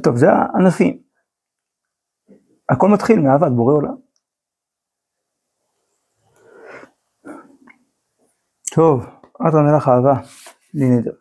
טוב, 0.04 0.16
זה 0.16 0.28
הענפים. 0.32 1.04
הכל 2.70 2.88
מתחיל 2.94 3.20
מאהבת 3.20 3.52
בורא 3.52 3.74
עולם. 3.74 3.96
טוב, 8.76 9.06
עד 9.40 9.56
מלך 9.56 9.88
אהבה, 9.88 10.14
לי 10.74 10.86
נדר. 10.90 11.12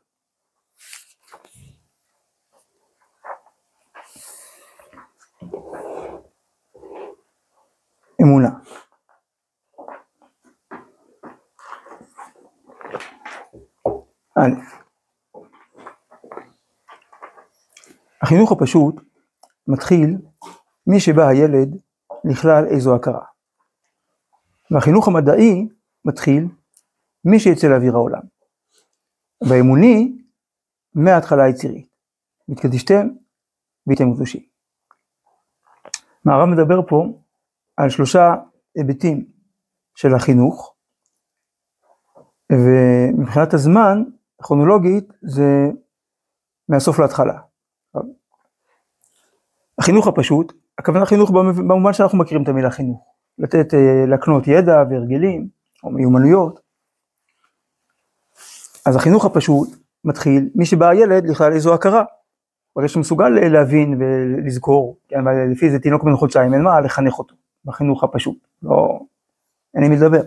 אמונה. 8.23 8.49
א', 14.39 14.51
החינוך 18.23 18.53
הפשוט 18.53 18.95
מתחיל 19.69 20.19
משבא 20.87 21.23
הילד 21.29 21.69
לכלל 22.25 22.65
איזו 22.67 22.97
הכרה. 22.97 23.25
והחינוך 24.71 25.09
המדעי 25.09 25.69
מתחיל 26.05 26.49
מי 27.25 27.41
שיצא 27.41 27.67
לאוויר 27.67 27.95
העולם. 27.95 28.23
והאמוני, 29.49 30.19
מההתחלה 30.95 31.45
היצירית. 31.45 31.89
והתקדישתם 32.49 33.09
והייתם 33.87 34.15
קדושים. 34.15 34.43
הרב 36.27 36.49
מדבר 36.49 36.81
פה 36.89 37.07
על 37.77 37.91
שלושה 37.91 38.35
היבטים 38.75 39.27
של 39.95 40.15
החינוך, 40.15 40.75
ומבחינת 42.53 43.55
הזמן, 43.55 44.03
כרונולוגית, 44.43 45.13
זה 45.23 45.71
מהסוף 46.69 46.99
להתחלה. 46.99 47.39
החינוך 49.79 50.07
הפשוט, 50.07 50.53
הכוונה 50.79 51.07
חינוך 51.07 51.31
במובן 51.31 51.93
שאנחנו 51.93 52.19
מכירים 52.19 52.43
את 52.43 52.49
המילה 52.49 52.71
חינוך, 52.71 53.15
לתת, 53.39 53.75
אה, 53.75 54.07
להקנות 54.07 54.47
ידע 54.47 54.77
והרגלים, 54.91 55.49
או 55.85 55.91
מיומנויות, 55.91 56.61
אז 58.87 58.97
החינוך 58.97 59.25
הפשוט 59.25 59.69
מתחיל 60.05 60.51
מי 60.55 60.67
שבא 60.67 60.89
הילד 60.89 61.27
לכלל 61.27 61.53
איזו 61.53 61.75
הכרה. 61.75 62.05
ברגע 62.77 62.89
שהוא 62.89 63.01
מסוגל 63.01 63.29
להבין 63.29 64.01
ולזכור, 64.01 64.97
כן, 65.09 65.25
לפי 65.53 65.71
זה 65.71 65.79
תינוק 65.79 66.03
בן 66.03 66.17
חודשיים, 66.17 66.55
אין 66.55 66.63
מה 66.63 66.81
לחנך 66.81 67.19
אותו 67.19 67.35
בחינוך 67.65 68.05
הפשוט, 68.05 68.49
לא, 68.63 69.01
אין 69.75 69.83
לי 69.83 69.89
מי 69.89 69.97
לדבר. 69.97 70.23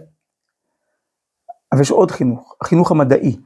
אבל 1.72 1.82
יש 1.82 1.92
עוד 1.92 2.12
חינוך, 2.12 2.56
החינוך 2.62 2.92
המדעי. 2.92 3.38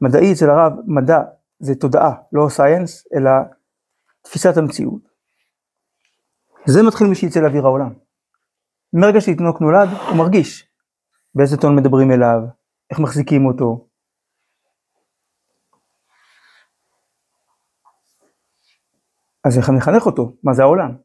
מדעי 0.00 0.32
אצל 0.32 0.50
הרב, 0.50 0.72
מדע 0.86 1.22
זה 1.58 1.74
תודעה, 1.74 2.14
לא 2.32 2.48
סייאנס, 2.48 3.06
אלא 3.14 3.30
תפיסת 4.22 4.56
המציאות. 4.56 5.00
זה 6.66 6.82
מתחיל 6.82 7.06
משיצא 7.06 7.40
לאוויר 7.40 7.66
העולם. 7.66 7.92
מרגע 8.92 9.20
שתינוק 9.20 9.60
נולד, 9.60 9.88
הוא 10.08 10.16
מרגיש 10.16 10.68
באיזה 11.34 11.56
טון 11.56 11.76
מדברים 11.76 12.10
אליו, 12.10 12.40
איך 12.90 12.98
מחזיקים 12.98 13.46
אותו, 13.46 13.85
אז 19.46 19.58
איך 19.58 19.70
נחנך 19.70 20.06
אותו? 20.06 20.36
מה 20.42 20.52
זה 20.54 20.62
העולם? 20.62 20.96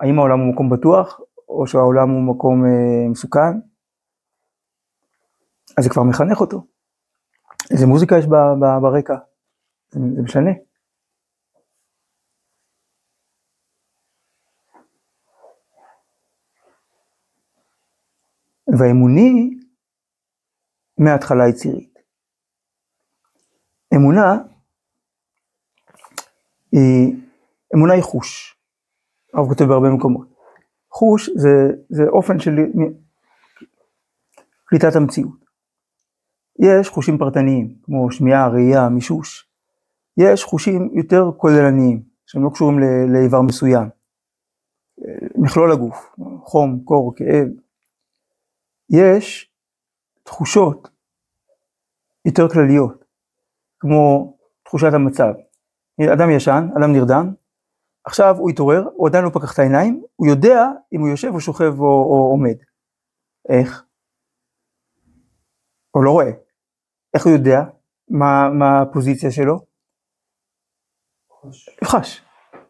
האם 0.00 0.18
העולם 0.18 0.40
הוא 0.40 0.52
מקום 0.54 0.70
בטוח, 0.70 1.20
או 1.48 1.66
שהעולם 1.66 2.10
הוא 2.10 2.34
מקום 2.34 2.64
אה, 2.64 3.08
מסוכן? 3.10 3.54
אז 5.78 5.84
זה 5.84 5.90
כבר 5.90 6.02
מחנך 6.02 6.40
אותו. 6.40 6.66
איזה 7.70 7.86
מוזיקה 7.86 8.18
יש 8.18 8.26
ב, 8.26 8.34
ב, 8.60 8.64
ברקע? 8.82 9.14
זה, 9.88 10.00
זה 10.16 10.22
משנה. 10.22 10.50
והאמוני 18.78 19.50
מההתחלה 20.98 21.48
יצירית. 21.48 21.98
אמונה 23.94 24.34
היא 26.72 27.23
אמונה 27.74 27.92
היא 27.92 28.02
חוש. 28.02 28.56
הרב 29.34 29.48
כותב 29.48 29.64
בהרבה 29.64 29.90
מקומות. 29.90 30.28
חוש 30.90 31.30
זה, 31.36 31.70
זה 31.88 32.02
אופן 32.08 32.38
של 32.38 32.50
קליטת 34.64 34.96
המציאות. 34.96 35.44
יש 36.58 36.88
חושים 36.88 37.18
פרטניים, 37.18 37.74
כמו 37.82 38.12
שמיעה, 38.12 38.48
ראייה, 38.48 38.88
מישוש. 38.88 39.48
יש 40.16 40.44
חושים 40.44 40.90
יותר 40.92 41.24
כוללניים, 41.36 42.02
שהם 42.26 42.44
לא 42.44 42.50
קשורים 42.50 42.78
לאיבר 43.12 43.42
מסוים. 43.42 43.88
מכלול 45.34 45.72
הגוף, 45.72 46.14
חום, 46.44 46.80
קור, 46.84 47.14
כאב. 47.16 47.48
יש 48.90 49.52
תחושות 50.22 50.88
יותר 52.24 52.48
כלליות, 52.48 53.04
כמו 53.80 54.36
תחושת 54.62 54.94
המצב. 54.94 55.32
אדם 56.12 56.30
ישן, 56.30 56.68
אדם 56.78 56.92
נרדם, 56.92 57.32
עכשיו 58.04 58.34
הוא 58.38 58.50
התעורר, 58.50 58.82
הוא 58.94 59.08
עדיין 59.08 59.24
לא 59.24 59.30
פקח 59.34 59.54
את 59.54 59.58
העיניים, 59.58 60.04
הוא 60.16 60.26
יודע 60.26 60.58
אם 60.92 61.00
הוא 61.00 61.08
יושב 61.08 61.28
או 61.34 61.40
שוכב 61.40 61.72
או, 61.78 61.84
או 61.84 62.30
עומד. 62.30 62.56
איך? 63.48 63.84
הוא 65.90 66.04
לא 66.04 66.10
רואה. 66.10 66.30
איך 67.14 67.26
הוא 67.26 67.32
יודע 67.32 67.58
מה, 68.08 68.50
מה 68.58 68.82
הפוזיציה 68.82 69.30
שלו? 69.30 69.56
חש. 71.32 71.68
חש, 71.84 72.22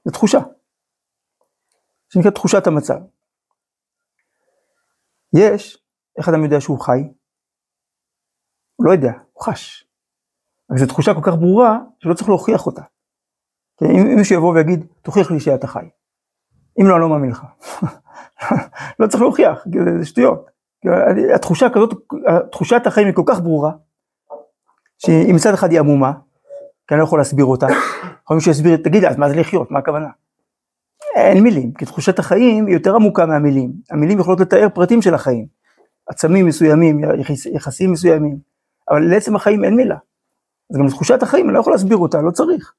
זו 0.04 0.10
תחושה. 0.10 0.38
זה 2.12 2.20
נקרא 2.20 2.30
תחושת 2.30 2.66
המצב. 2.66 3.00
יש, 5.36 5.84
איך 6.18 6.28
אדם 6.28 6.44
יודע 6.44 6.60
שהוא 6.60 6.80
חי? 6.80 7.00
הוא 8.76 8.86
לא 8.86 8.92
יודע, 8.92 9.12
הוא 9.32 9.42
חש. 9.42 9.84
אבל 10.70 10.78
זו 10.78 10.86
תחושה 10.86 11.10
כל 11.14 11.30
כך 11.30 11.36
ברורה, 11.38 11.78
שלא 11.98 12.14
צריך 12.14 12.28
להוכיח 12.28 12.66
אותה. 12.66 12.82
אם 13.82 14.16
מישהו 14.16 14.36
יבוא 14.36 14.54
ויגיד, 14.54 14.86
תוכיח 15.02 15.30
לי 15.30 15.40
שאתה 15.40 15.66
חי. 15.66 15.88
אם 16.80 16.86
לא, 16.86 16.94
אני 16.94 17.00
לא 17.00 17.08
מאמין 17.08 17.30
לך. 17.30 17.42
לא 18.98 19.06
צריך 19.06 19.22
להוכיח, 19.22 19.66
זה 19.98 20.06
שטויות. 20.06 20.50
התחושה 21.34 21.70
כזאת, 21.70 21.94
תחושת 22.52 22.86
החיים 22.86 23.06
היא 23.06 23.14
כל 23.14 23.22
כך 23.26 23.40
ברורה, 23.40 23.72
שהיא 24.98 25.34
מצד 25.34 25.54
אחד 25.54 25.70
היא 25.70 25.80
עמומה, 25.80 26.12
כי 26.88 26.94
אני 26.94 26.98
לא 26.98 27.04
יכול 27.04 27.18
להסביר 27.18 27.44
אותה. 27.44 27.66
יכול 28.24 28.36
מישהו 28.36 28.50
יסביר, 28.50 28.76
תגיד, 28.76 29.04
אז 29.04 29.16
מה 29.16 29.28
זה 29.28 29.36
לחיות, 29.36 29.70
מה 29.70 29.78
הכוונה? 29.78 30.08
אין 31.14 31.42
מילים, 31.42 31.72
כי 31.72 31.84
תחושת 31.84 32.18
החיים 32.18 32.66
היא 32.66 32.74
יותר 32.74 32.94
עמוקה 32.94 33.26
מהמילים. 33.26 33.72
המילים 33.90 34.18
יכולות 34.18 34.40
לתאר 34.40 34.68
פרטים 34.74 35.02
של 35.02 35.14
החיים, 35.14 35.46
עצמים 36.06 36.46
מסוימים, 36.46 37.00
יחסים 37.52 37.92
מסוימים, 37.92 38.38
אבל 38.90 39.10
לעצם 39.10 39.36
החיים 39.36 39.64
אין 39.64 39.76
מילה. 39.76 39.96
אז 40.70 40.78
גם 40.78 40.88
תחושת 40.88 41.22
החיים, 41.22 41.46
אני 41.46 41.54
לא 41.54 41.60
יכול 41.60 41.72
להסביר 41.72 41.96
אותה, 41.96 42.22
לא 42.22 42.30
צריך. 42.30 42.74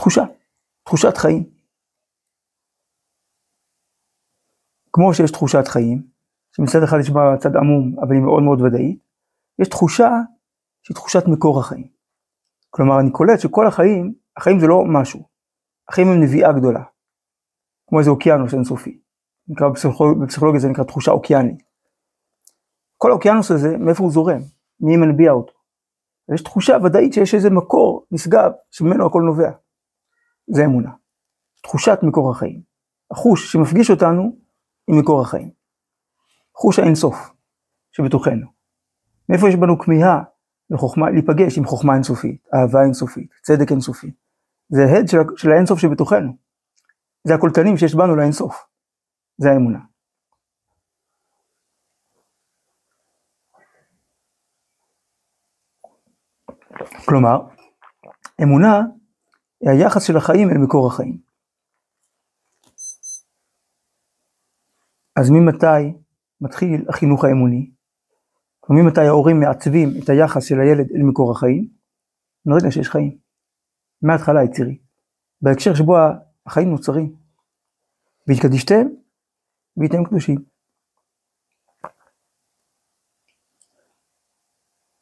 תחושה, 0.00 0.22
תחושת 0.84 1.16
חיים. 1.16 1.44
כמו 4.92 5.14
שיש 5.14 5.30
תחושת 5.30 5.68
חיים, 5.68 6.02
שמצד 6.56 6.82
אחד 6.84 6.96
יש 7.00 7.10
בה 7.10 7.36
צד 7.38 7.56
עמום, 7.56 7.96
אבל 7.98 8.12
היא 8.12 8.22
מאוד 8.22 8.42
מאוד 8.42 8.60
ודאית, 8.60 9.04
יש 9.58 9.68
תחושה 9.68 10.10
שהיא 10.82 10.94
תחושת 10.94 11.22
מקור 11.26 11.60
החיים. 11.60 11.88
כלומר, 12.70 13.00
אני 13.00 13.10
קולט 13.10 13.40
שכל 13.40 13.66
החיים, 13.66 14.14
החיים 14.36 14.60
זה 14.60 14.66
לא 14.66 14.84
משהו, 14.86 15.22
החיים 15.88 16.08
הם 16.08 16.22
נביאה 16.22 16.52
גדולה, 16.52 16.82
כמו 17.86 17.98
איזה 17.98 18.10
אוקיינוס 18.10 18.54
אינסופי. 18.54 19.00
נקרא 19.48 19.68
בפסיכולוג... 19.68 20.24
בפסיכולוגיה 20.24 20.60
זה 20.60 20.68
נקרא 20.68 20.84
תחושה 20.84 21.10
אוקיינית. 21.10 21.62
כל 22.96 23.10
האוקיינוס 23.10 23.50
הזה, 23.50 23.76
מאיפה 23.78 24.02
הוא 24.02 24.12
זורם? 24.12 24.40
מי 24.80 24.96
מנביע 24.96 25.32
אותו? 25.32 25.52
יש 26.34 26.42
תחושה 26.42 26.76
ודאית 26.84 27.12
שיש 27.12 27.34
איזה 27.34 27.50
מקור 27.50 28.06
נשגב 28.10 28.50
שממנו 28.70 29.06
הכל 29.06 29.22
נובע. 29.22 29.50
זה 30.52 30.64
אמונה. 30.64 30.90
תחושת 31.62 31.98
מקור 32.02 32.30
החיים. 32.30 32.62
החוש 33.10 33.52
שמפגיש 33.52 33.90
אותנו 33.90 34.36
עם 34.88 34.98
מקור 34.98 35.22
החיים. 35.22 35.50
חוש 36.56 36.78
האינסוף 36.78 37.16
שבתוכנו. 37.92 38.46
מאיפה 39.28 39.48
יש 39.48 39.56
בנו 39.56 39.78
כמיהה 39.78 40.22
לחוכמה, 40.70 41.10
להיפגש 41.10 41.58
עם 41.58 41.64
חוכמה 41.64 41.94
אינסופית, 41.94 42.48
אהבה 42.54 42.82
אינסופית, 42.82 43.30
צדק 43.42 43.70
אינסופי. 43.70 44.10
זה 44.68 44.82
הד 44.82 45.08
של, 45.08 45.18
של 45.36 45.52
האינסוף 45.52 45.78
שבתוכנו. 45.78 46.36
זה 47.24 47.34
הקולטנים 47.34 47.76
שיש 47.76 47.94
בנו 47.94 48.16
לאינסוף. 48.16 48.66
זה 49.38 49.50
האמונה. 49.50 49.78
כלומר, 57.04 57.38
אמונה 58.42 58.80
היחס 59.68 60.02
של 60.02 60.16
החיים 60.16 60.50
אל 60.50 60.58
מקור 60.58 60.86
החיים. 60.86 61.18
אז 65.20 65.30
ממתי 65.30 65.98
מתחיל 66.40 66.84
החינוך 66.88 67.24
האמוני? 67.24 67.70
וממתי 68.70 69.00
ההורים 69.00 69.40
מעצבים 69.40 69.88
את 70.02 70.08
היחס 70.08 70.44
של 70.44 70.60
הילד 70.60 70.86
אל 70.94 71.02
מקור 71.02 71.32
החיים? 71.32 71.68
מרגע 72.46 72.70
שיש 72.70 72.88
חיים. 72.88 73.18
מההתחלה 74.02 74.44
יצירי. 74.44 74.78
בהקשר 75.42 75.74
שבו 75.74 75.96
החיים 76.46 76.70
נוצרים. 76.70 77.16
והתקדישתם 78.26 78.86
והייתם 79.76 80.04
קדושים. 80.04 80.36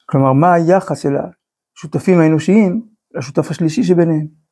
כלומר, 0.06 0.32
מה 0.32 0.52
היחס 0.52 1.02
של 1.02 1.14
השותפים 1.16 2.20
האנושיים 2.20 2.88
לשותף 3.14 3.50
השלישי 3.50 3.82
שביניהם? 3.82 4.47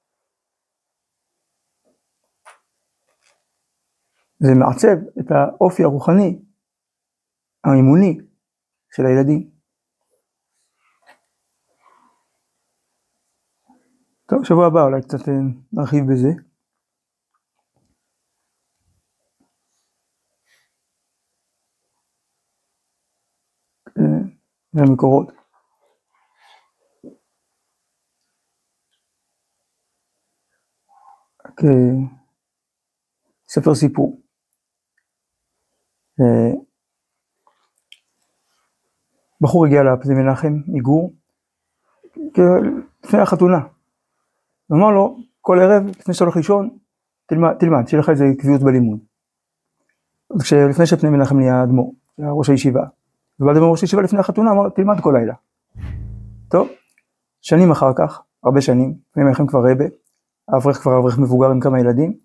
זה 4.38 4.52
מעצב 4.54 4.96
את 5.20 5.30
האופי 5.30 5.82
הרוחני, 5.84 6.42
האמוני, 7.64 8.18
של 8.90 9.06
הילדים. 9.06 9.50
טוב, 14.26 14.44
שבוע 14.44 14.66
הבא 14.66 14.82
אולי 14.82 15.02
קצת 15.02 15.28
אה, 15.28 15.34
נרחיב 15.72 16.04
בזה. 16.12 16.28
זה 24.72 24.80
אה, 24.80 24.86
המקורות. 24.88 25.32
ספר 33.48 33.74
סיפור. 33.74 34.25
אה, 36.20 36.52
בחור 39.40 39.66
הגיע 39.66 39.82
לפני 39.82 40.14
מנחם 40.14 40.56
מגור, 40.68 41.12
לפני 43.04 43.20
החתונה. 43.20 43.58
הוא 44.66 44.78
אמר 44.78 44.90
לו, 44.90 45.18
כל 45.40 45.58
ערב, 45.60 45.86
לפני 45.86 46.14
שאתה 46.14 46.24
הולך 46.24 46.36
לישון, 46.36 46.78
תלמד, 47.26 47.54
תלמד, 47.58 47.88
שיהיה 47.88 48.00
לך 48.00 48.08
איזה 48.10 48.24
קביעות 48.38 48.62
בלימוד. 48.62 48.98
לפני 50.70 50.86
שפני 50.86 51.10
מנחם 51.10 51.36
נהיה 51.36 51.62
אדמו"ר, 51.62 51.94
היה 52.18 52.30
ראש 52.30 52.50
הישיבה. 52.50 52.84
לדבר 53.40 53.70
ראש 53.70 53.82
הישיבה 53.82 54.02
לפני 54.02 54.18
החתונה, 54.18 54.50
אמר 54.50 54.68
תלמד 54.68 55.00
כל 55.00 55.14
לילה. 55.18 55.34
טוב, 56.50 56.68
שנים 57.40 57.70
אחר 57.70 57.92
כך, 57.96 58.22
הרבה 58.44 58.60
שנים, 58.60 58.94
לפני 59.10 59.24
מנחם 59.24 59.46
כבר 59.46 59.60
רבה, 59.70 59.84
האברך 60.48 60.76
כבר 60.76 60.98
אברך 60.98 61.18
מבוגר 61.18 61.50
עם 61.50 61.60
כמה 61.60 61.80
ילדים, 61.80 62.16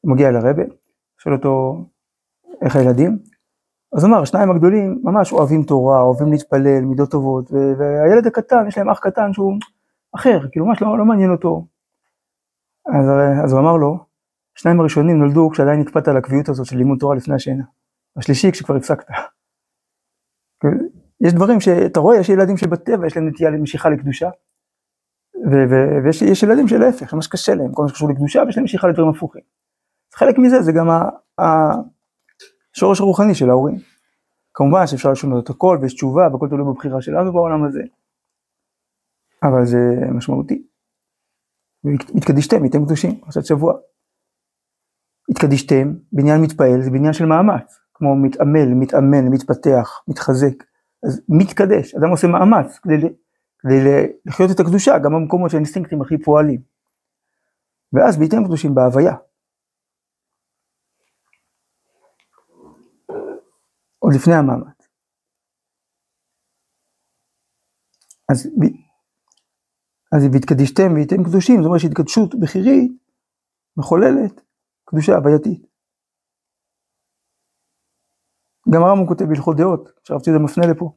הוא 0.00 0.12
מגיע 0.12 0.30
לרבה, 0.30 0.62
שואל 1.18 1.34
אותו, 1.34 1.84
איך 2.64 2.76
הילדים? 2.76 3.18
אז 3.96 4.04
אמר, 4.04 4.22
השניים 4.22 4.50
הגדולים 4.50 5.00
ממש 5.04 5.32
אוהבים 5.32 5.62
תורה, 5.62 6.00
אוהבים 6.00 6.32
להתפלל, 6.32 6.80
מידות 6.80 7.10
טובות, 7.10 7.50
והילד 7.52 8.26
הקטן, 8.26 8.64
יש 8.68 8.78
להם 8.78 8.90
אח 8.90 8.98
קטן 8.98 9.32
שהוא 9.32 9.58
אחר, 10.16 10.38
כאילו 10.50 10.66
ממש 10.66 10.82
לא, 10.82 10.98
לא 10.98 11.04
מעניין 11.04 11.30
אותו. 11.30 11.66
אז, 12.86 13.06
אז 13.44 13.52
הוא 13.52 13.60
אמר 13.60 13.76
לו, 13.76 13.98
השניים 14.56 14.80
הראשונים 14.80 15.18
נולדו 15.18 15.50
כשעדיין 15.52 15.80
הקפדת 15.80 16.08
על 16.08 16.16
הקביעות 16.16 16.48
הזאת 16.48 16.66
של 16.66 16.76
לימוד 16.76 16.98
תורה 16.98 17.16
לפני 17.16 17.34
השינה. 17.34 17.64
השלישי 18.16 18.52
כשכבר 18.52 18.76
הפסקת. 18.76 19.06
יש 21.20 21.34
דברים 21.34 21.60
שאתה 21.60 22.00
רואה, 22.00 22.16
יש 22.16 22.28
ילדים 22.28 22.56
שבטבע 22.56 23.06
יש 23.06 23.16
להם 23.16 23.28
נטייה 23.28 23.50
למשיכה 23.50 23.90
לקדושה, 23.90 24.30
ויש 26.04 26.42
ילדים 26.42 26.68
שלהפך, 26.68 27.14
ממש 27.14 27.26
קשה 27.26 27.54
להם, 27.54 27.72
כל 27.72 27.82
מה 27.82 27.88
שקשור 27.88 28.10
לקדושה, 28.10 28.42
ויש 28.46 28.56
להם 28.56 28.64
משיכה 28.64 28.88
לדברים 28.88 29.08
הפוכים. 29.08 29.42
חלק 30.14 30.38
מזה 30.38 30.62
זה 30.62 30.72
גם 30.72 30.88
השורש 32.74 33.00
הרוחני 33.00 33.34
של 33.34 33.50
ההורים. 33.50 33.76
כמובן 34.54 34.86
שאפשר 34.86 35.12
לשנות 35.12 35.44
את 35.44 35.50
הכל 35.50 35.78
ויש 35.82 35.94
תשובה 35.94 36.28
והכל 36.32 36.48
תלוי 36.48 36.72
בבחירה 36.72 37.02
שלנו 37.02 37.32
בעולם 37.32 37.64
הזה, 37.64 37.82
אבל 39.42 39.64
זה 39.64 39.78
משמעותי. 40.14 40.62
התקדישתם, 42.14 42.62
הייתם 42.62 42.84
קדושים, 42.84 43.20
פרשת 43.20 43.44
שבוע. 43.44 43.74
התקדישתם, 45.30 45.94
בניין 46.12 46.40
מתפעל 46.40 46.82
זה 46.82 46.90
בניין 46.90 47.12
של 47.12 47.26
מאמץ, 47.26 47.78
כמו 47.94 48.16
מתעמל, 48.16 48.74
מתאמן, 48.74 49.28
מתפתח, 49.28 50.02
מתחזק. 50.08 50.64
אז 51.06 51.22
מתקדש, 51.28 51.94
אדם 51.94 52.10
עושה 52.10 52.26
מאמץ 52.26 52.78
כדי, 52.78 52.96
כדי 53.58 54.06
לחיות 54.26 54.50
את 54.50 54.60
הקדושה, 54.60 54.98
גם 54.98 55.12
במקומות 55.12 55.50
שהאינסטינקטים 55.50 56.02
הכי 56.02 56.18
פועלים. 56.18 56.60
ואז 57.92 58.18
בהתאם 58.18 58.44
קדושים 58.44 58.74
בהוויה. 58.74 59.14
עוד 64.08 64.16
לפני 64.16 64.34
המאמץ. 64.34 64.88
אז, 68.32 68.46
אז 70.12 70.22
והתקדישתם 70.32 70.92
והייתם 70.94 71.24
קדושים, 71.24 71.56
זאת 71.56 71.66
אומרת 71.66 71.80
שהתקדשות 71.80 72.34
בכירית 72.40 72.92
מחוללת 73.76 74.40
קדושה 74.84 75.12
הווייתית. 75.16 75.62
גם 78.74 78.82
הרמב"ם 78.82 79.06
כותב 79.06 79.24
בהלכות 79.24 79.56
דעות, 79.56 79.88
שהרב 80.04 80.20
ציודה 80.20 80.38
מפנה 80.38 80.64
לפה. 80.72 80.96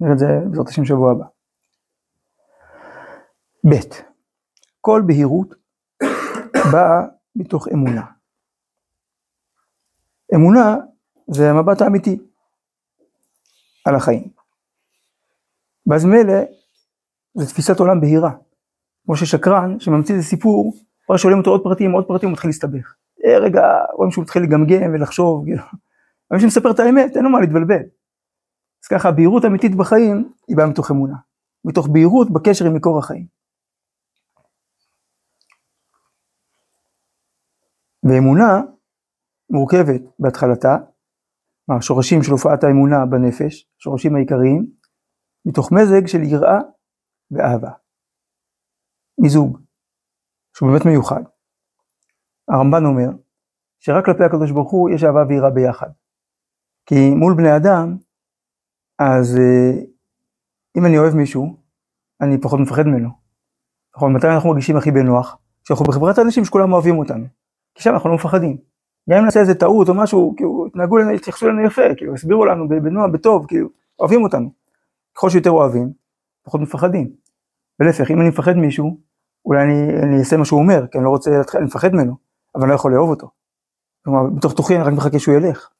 נראה 0.00 0.12
את 0.12 0.18
זה 0.18 0.26
בעזרת 0.50 0.68
השם 0.68 0.84
שבוע 0.84 1.12
הבא. 1.12 1.26
ב' 3.70 3.94
כל 4.80 5.02
בהירות 5.06 5.54
באה 6.72 7.00
מתוך 7.36 7.68
אמונה. 7.68 8.06
אמונה 10.34 10.89
זה 11.32 11.50
המבט 11.50 11.82
האמיתי 11.82 12.18
על 13.84 13.94
החיים. 13.94 14.28
ואז 15.86 16.04
מילא 16.04 16.32
זה 17.34 17.46
תפיסת 17.46 17.80
עולם 17.80 18.00
בהירה. 18.00 18.30
כמו 19.04 19.16
ששקרן 19.16 19.80
שממציא 19.80 20.14
איזה 20.14 20.26
סיפור, 20.26 20.74
כבר 21.06 21.16
שואלים 21.16 21.38
אותו 21.38 21.50
עוד 21.50 21.62
פרטים, 21.62 21.92
עוד 21.92 22.04
פרטים, 22.08 22.28
הוא 22.28 22.32
מתחיל 22.32 22.48
להסתבך. 22.48 22.94
אה, 23.24 23.38
רגע, 23.38 23.62
רואים 23.92 24.12
שהוא 24.12 24.22
מתחיל 24.22 24.42
לגמגם 24.42 24.94
ולחשוב, 24.94 25.44
כאילו. 25.44 25.62
מי 26.32 26.40
שמספר 26.40 26.70
את 26.70 26.80
האמת, 26.80 27.16
אין 27.16 27.24
לו 27.24 27.30
מה 27.30 27.40
להתבלבל. 27.40 27.82
אז 28.82 28.88
ככה, 28.90 29.08
הבהירות 29.08 29.44
האמיתית 29.44 29.74
בחיים 29.74 30.32
היא 30.48 30.56
באה 30.56 30.66
מתוך 30.66 30.90
אמונה. 30.90 31.16
מתוך 31.64 31.88
בהירות 31.88 32.30
בקשר 32.30 32.66
עם 32.66 32.74
מקור 32.74 32.98
החיים. 32.98 33.26
ואמונה 38.02 38.60
מורכבת 39.50 40.00
בהתחלתה, 40.18 40.76
מהשורשים 41.70 42.22
של 42.22 42.32
הופעת 42.32 42.64
האמונה 42.64 43.06
בנפש, 43.06 43.68
שורשים 43.78 44.16
העיקריים, 44.16 44.66
מתוך 45.44 45.72
מזג 45.72 46.06
של 46.06 46.22
יראה 46.22 46.58
ואהבה. 47.30 47.70
מיזוג, 49.18 49.58
שהוא 50.56 50.70
באמת 50.70 50.86
מיוחד. 50.86 51.22
הרמב"ן 52.48 52.84
אומר 52.84 53.08
שרק 53.80 54.04
כלפי 54.04 54.24
הקדוש 54.24 54.50
ברוך 54.50 54.70
הוא 54.70 54.90
יש 54.90 55.04
אהבה 55.04 55.24
ויראה 55.28 55.50
ביחד. 55.50 55.88
כי 56.86 57.10
מול 57.10 57.34
בני 57.36 57.56
אדם, 57.56 57.96
אז 58.98 59.36
אה, 59.38 59.82
אם 60.76 60.86
אני 60.86 60.98
אוהב 60.98 61.14
מישהו, 61.14 61.56
אני 62.20 62.40
פחות 62.40 62.60
מפחד 62.60 62.82
ממנו. 62.82 63.08
נכון, 63.96 64.12
מתי 64.12 64.26
אנחנו 64.26 64.48
מרגישים 64.48 64.76
הכי 64.76 64.90
בנוח? 64.90 65.38
כשאנחנו 65.64 65.84
בחברת 65.84 66.18
האנשים 66.18 66.44
שכולם 66.44 66.72
אוהבים 66.72 66.98
אותנו. 66.98 67.26
כי 67.74 67.82
שם 67.82 67.90
אנחנו 67.90 68.08
לא 68.08 68.14
מפחדים. 68.14 68.69
גם 69.10 69.18
אם 69.18 69.24
נעשה 69.24 69.40
איזה 69.40 69.54
טעות 69.54 69.88
או 69.88 69.94
משהו, 69.94 70.34
כאילו, 70.36 70.66
התנהגו 70.66 70.98
לנו, 70.98 71.10
התייחסו 71.10 71.48
לנו 71.48 71.64
יפה, 71.64 71.94
כאילו, 71.96 72.14
הסבירו 72.14 72.44
לנו 72.44 72.68
בנועם, 72.68 73.12
בטוב, 73.12 73.46
כאילו, 73.46 73.68
אוהבים 73.98 74.22
אותנו. 74.22 74.50
ככל 75.14 75.30
שיותר 75.30 75.50
אוהבים, 75.50 75.92
פחות 76.44 76.60
מפחדים. 76.60 77.10
ולהפך, 77.80 78.10
אם 78.10 78.20
אני 78.20 78.28
מפחד 78.28 78.52
מישהו, 78.52 78.96
אולי 79.44 79.62
אני, 79.62 80.02
אני 80.02 80.18
אעשה 80.18 80.36
מה 80.36 80.44
שהוא 80.44 80.60
אומר, 80.60 80.86
כי 80.86 80.98
אני 80.98 81.04
לא 81.04 81.10
רוצה, 81.10 81.30
להתחיל, 81.30 81.58
אני 81.58 81.66
מפחד 81.66 81.92
ממנו, 81.92 82.14
אבל 82.54 82.62
אני 82.62 82.70
לא 82.70 82.74
יכול 82.74 82.92
לאהוב 82.92 83.10
אותו. 83.10 83.28
כלומר, 84.04 84.30
בתוך 84.36 84.52
תוכי 84.52 84.76
אני 84.76 84.84
רק 84.84 84.92
מחכה 84.92 85.18
שהוא 85.18 85.34
ילך. 85.34 85.70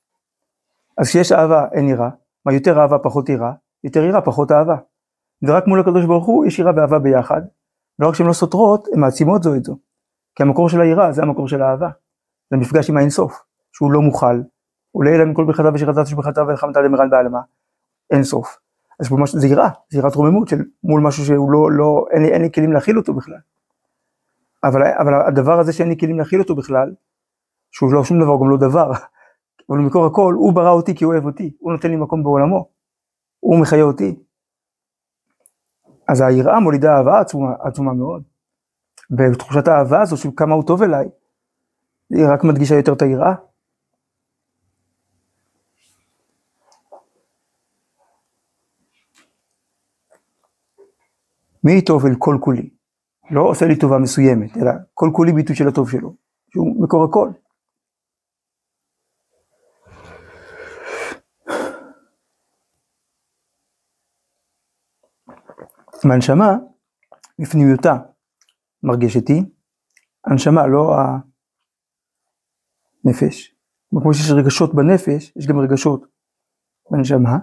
אז 0.99 1.09
כשיש 1.09 1.33
אהבה 1.33 1.67
אין 1.73 1.89
יראה, 1.89 2.09
מה 2.47 2.53
יותר 2.53 2.81
אהבה 2.81 2.99
פחות 2.99 3.29
יראה, 3.29 3.53
יותר 3.85 4.05
יראה 4.05 4.21
פחות 4.21 4.53
אהבה. 4.53 4.77
ורק 5.43 5.67
מול 5.67 5.81
הקדוש 5.81 6.05
ברוך 6.05 6.27
הוא 6.27 6.47
יש 6.47 6.59
יראה 6.59 6.73
ואהבה 6.77 6.99
ביחד, 6.99 7.43
לא 7.99 8.09
רק 8.09 8.15
שהן 8.15 8.27
לא 8.27 8.33
סותרות, 8.33 8.89
הן 8.93 9.01
מעצימות 9.01 9.43
זו 9.43 9.55
את 9.55 9.65
זו. 9.65 9.77
כי 10.35 10.43
המקור 10.43 10.69
של 10.69 10.81
היראה 10.81 11.13
זה 11.13 11.23
המקור 11.23 11.49
של 11.49 11.63
האהבה. 11.63 11.89
זה 12.51 12.57
מפגש 12.57 12.91
עם 12.91 12.97
האינסוף, 12.97 13.43
שהוא 13.73 13.93
לא 13.93 14.01
מוכל, 14.01 14.41
הוא 14.91 15.05
לא 15.05 15.25
מכל 15.25 15.45
ברכתה 15.45 15.69
ושחטאת 15.75 16.07
שברכתה 16.07 16.43
ולחמת 16.43 16.77
למרן 16.77 17.11
בעלמה, 17.11 17.41
אין 18.11 18.23
סוף. 18.23 18.59
אז 19.01 19.09
פה 19.09 19.17
משהו, 19.17 19.41
זה 19.41 19.47
יראה, 19.47 19.69
רוממות 20.15 20.49
של 20.49 20.57
מול 20.85 21.01
משהו 21.01 21.25
שהוא 21.25 21.53
לא, 21.53 21.73
לא, 21.73 22.05
אין 22.11 22.23
לי, 22.23 22.33
אין 22.33 22.43
לי 22.43 22.53
כלים 22.53 22.73
להכיל 22.73 22.99
אותו 22.99 23.15
בכלל. 23.15 23.39
אבל, 24.65 24.83
אבל 25.01 25.15
הדבר 25.27 25.61
הזה 25.61 25.73
שאין 25.73 25.89
לי 25.89 25.99
כלים 25.99 26.19
להכיל 26.19 26.41
אותו 26.41 26.55
בכלל, 26.55 26.95
שהוא 27.71 27.93
לא 27.93 28.05
שום 28.05 28.21
דבר, 28.21 28.33
הוא 28.33 28.41
גם 28.41 28.51
לא 28.51 28.57
דבר, 28.57 28.91
אבל 29.71 29.79
מקור 29.79 30.07
הכל, 30.07 30.35
הוא 30.39 30.53
ברא 30.53 30.71
אותי 30.71 30.95
כי 30.95 31.05
הוא 31.05 31.13
אוהב 31.13 31.25
אותי, 31.25 31.57
הוא 31.59 31.73
נותן 31.73 31.91
לי 31.91 31.97
מקום 31.97 32.23
בעולמו, 32.23 32.69
הוא 33.41 33.61
מחיה 33.61 33.83
אותי. 33.83 34.17
אז 36.09 36.21
היראה 36.21 36.61
מולידה 36.61 36.97
אהבה 36.97 37.21
עצומה, 37.21 37.53
עצומה 37.61 37.93
מאוד. 37.93 38.23
ותחושת 39.19 39.69
האהבה 39.69 40.03
הזו 40.03 40.17
של 40.17 40.29
כמה 40.37 40.55
הוא 40.55 40.67
טוב 40.67 40.83
אליי, 40.83 41.09
היא 42.11 42.27
רק 42.35 42.45
מדגישה 42.45 42.75
יותר 42.75 42.93
את 42.93 43.03
היראה. 43.03 43.35
מי 51.65 51.85
טוב 51.85 52.07
אל 52.07 52.15
כל 52.19 52.39
כולי? 52.41 52.71
לא 53.31 53.43
עושה 53.43 53.67
לי 53.67 53.79
טובה 53.79 53.99
מסוימת, 53.99 54.57
אלא 54.57 54.71
כל 54.95 55.11
כולי 55.13 55.33
ביטוי 55.33 55.57
של 55.57 55.69
הטוב 55.69 55.91
שלו, 55.91 56.17
שהוא 56.51 56.85
מקור 56.85 57.05
הכל. 57.05 57.31
מהנשמה, 66.05 66.57
בפנימיותה, 67.39 67.97
מרגשת 68.83 69.29
היא, 69.29 69.43
הנשמה, 70.25 70.67
לא 70.67 70.97
הנפש. 73.05 73.55
כמו 73.91 74.15
שיש 74.15 74.31
רגשות 74.31 74.75
בנפש, 74.75 75.33
יש 75.37 75.47
גם 75.47 75.59
רגשות 75.59 76.07
בנשמה. 76.91 77.39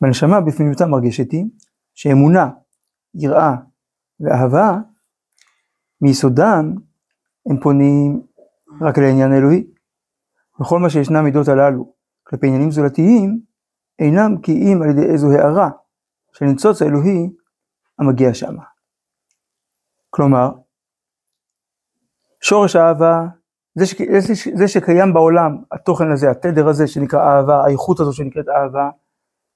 בנשמה 0.00 0.40
בפנימיותה 0.40 0.86
מרגשת 0.86 1.32
היא, 1.32 1.44
שאמונה, 1.94 2.50
יראה 3.14 3.54
ואהבה, 4.20 4.78
מיסודם 6.00 6.74
הם 7.50 7.60
פונים 7.62 8.22
רק 8.80 8.98
לעניין 8.98 9.32
האלוהי. 9.32 9.64
וכל 10.60 10.78
מה 10.78 10.90
שישנם 10.90 11.24
מידות 11.24 11.48
הללו 11.48 11.94
כלפי 12.22 12.46
עניינים 12.46 12.70
זולתיים, 12.70 13.40
אינם 13.98 14.40
כי 14.42 14.52
אם 14.52 14.82
על 14.82 14.90
ידי 14.90 15.12
איזו 15.12 15.32
הערה 15.32 15.70
של 16.32 16.44
ניצוץ 16.44 16.82
האלוהי 16.82 17.30
המגיע 17.98 18.34
שמה. 18.34 18.62
כלומר, 20.10 20.50
שורש 22.50 22.76
האהבה, 22.76 23.26
זה, 23.78 23.86
ש... 23.86 23.94
זה 24.54 24.68
שקיים 24.68 25.14
בעולם, 25.14 25.62
התוכן 25.72 26.10
הזה, 26.12 26.30
התדר 26.30 26.68
הזה 26.68 26.86
שנקרא 26.86 27.20
אהבה, 27.20 27.64
האיכות 27.64 28.00
הזו 28.00 28.12
שנקראת 28.12 28.48
אהבה, 28.48 28.90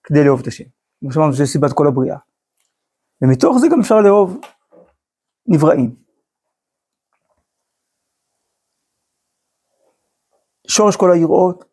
כדי 0.05 0.25
לאהוב 0.25 0.41
את 0.41 0.47
השם. 0.47 0.65
כמו 1.01 1.13
שאמרנו, 1.13 1.33
זה 1.33 1.47
סיבת 1.47 1.73
כל 1.73 1.87
הבריאה. 1.87 2.19
ומתוך 3.23 3.59
זה 3.59 3.67
גם 3.73 3.81
אפשר 3.81 4.01
לאהוב 4.01 4.41
נבראים. 5.47 5.97
שורש 10.67 10.97
כל 10.97 11.11
היראות 11.13 11.65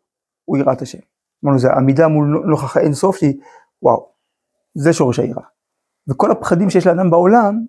הוא 0.46 0.58
יראת 0.58 0.82
השם. 0.82 1.00
אמרנו, 1.46 1.60
זה 1.60 1.68
עמידה 1.74 2.08
מול 2.08 2.44
נוכח 2.50 2.78
האין 2.78 2.94
סוף 2.94 3.18
שהיא, 3.18 3.42
וואו, 3.82 4.12
זה 4.78 4.94
שורש 4.94 5.20
היראה. 5.20 5.46
וכל 6.10 6.32
הפחדים 6.32 6.70
שיש 6.70 6.88
לאדם 6.88 7.10
בעולם, 7.12 7.66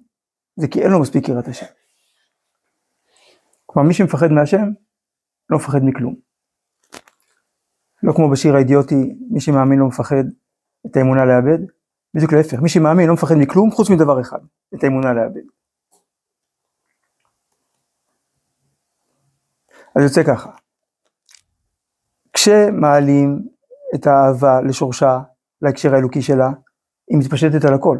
זה 0.56 0.68
כי 0.68 0.82
אין 0.82 0.90
לו 0.90 1.00
מספיק 1.00 1.28
יראת 1.28 1.48
השם. 1.48 1.81
כלומר, 3.72 3.88
מי 3.88 3.94
שמפחד 3.94 4.32
מהשם, 4.32 4.68
לא 5.50 5.58
מפחד 5.58 5.78
מכלום. 5.82 6.14
לא 8.02 8.12
כמו 8.12 8.30
בשיר 8.30 8.54
האידיוטי, 8.54 9.14
מי 9.30 9.40
שמאמין 9.40 9.78
לא 9.78 9.86
מפחד 9.86 10.24
את 10.86 10.96
האמונה 10.96 11.24
לאבד, 11.24 11.58
בדיוק 12.14 12.32
להפך, 12.32 12.58
מי 12.58 12.68
שמאמין 12.68 13.08
לא 13.08 13.14
מפחד 13.14 13.34
מכלום 13.38 13.70
חוץ 13.70 13.90
מדבר 13.90 14.20
אחד, 14.20 14.38
את 14.74 14.84
האמונה 14.84 15.12
לאבד. 15.12 15.42
אז 19.96 20.02
יוצא 20.02 20.22
ככה, 20.22 20.50
כשמעלים 22.32 23.48
את 23.94 24.06
האהבה 24.06 24.60
לשורשה, 24.60 25.20
להקשר 25.62 25.94
האלוקי 25.94 26.22
שלה, 26.22 26.50
היא 27.08 27.18
מתפשטת 27.18 27.64
על 27.64 27.74
הכל, 27.74 27.98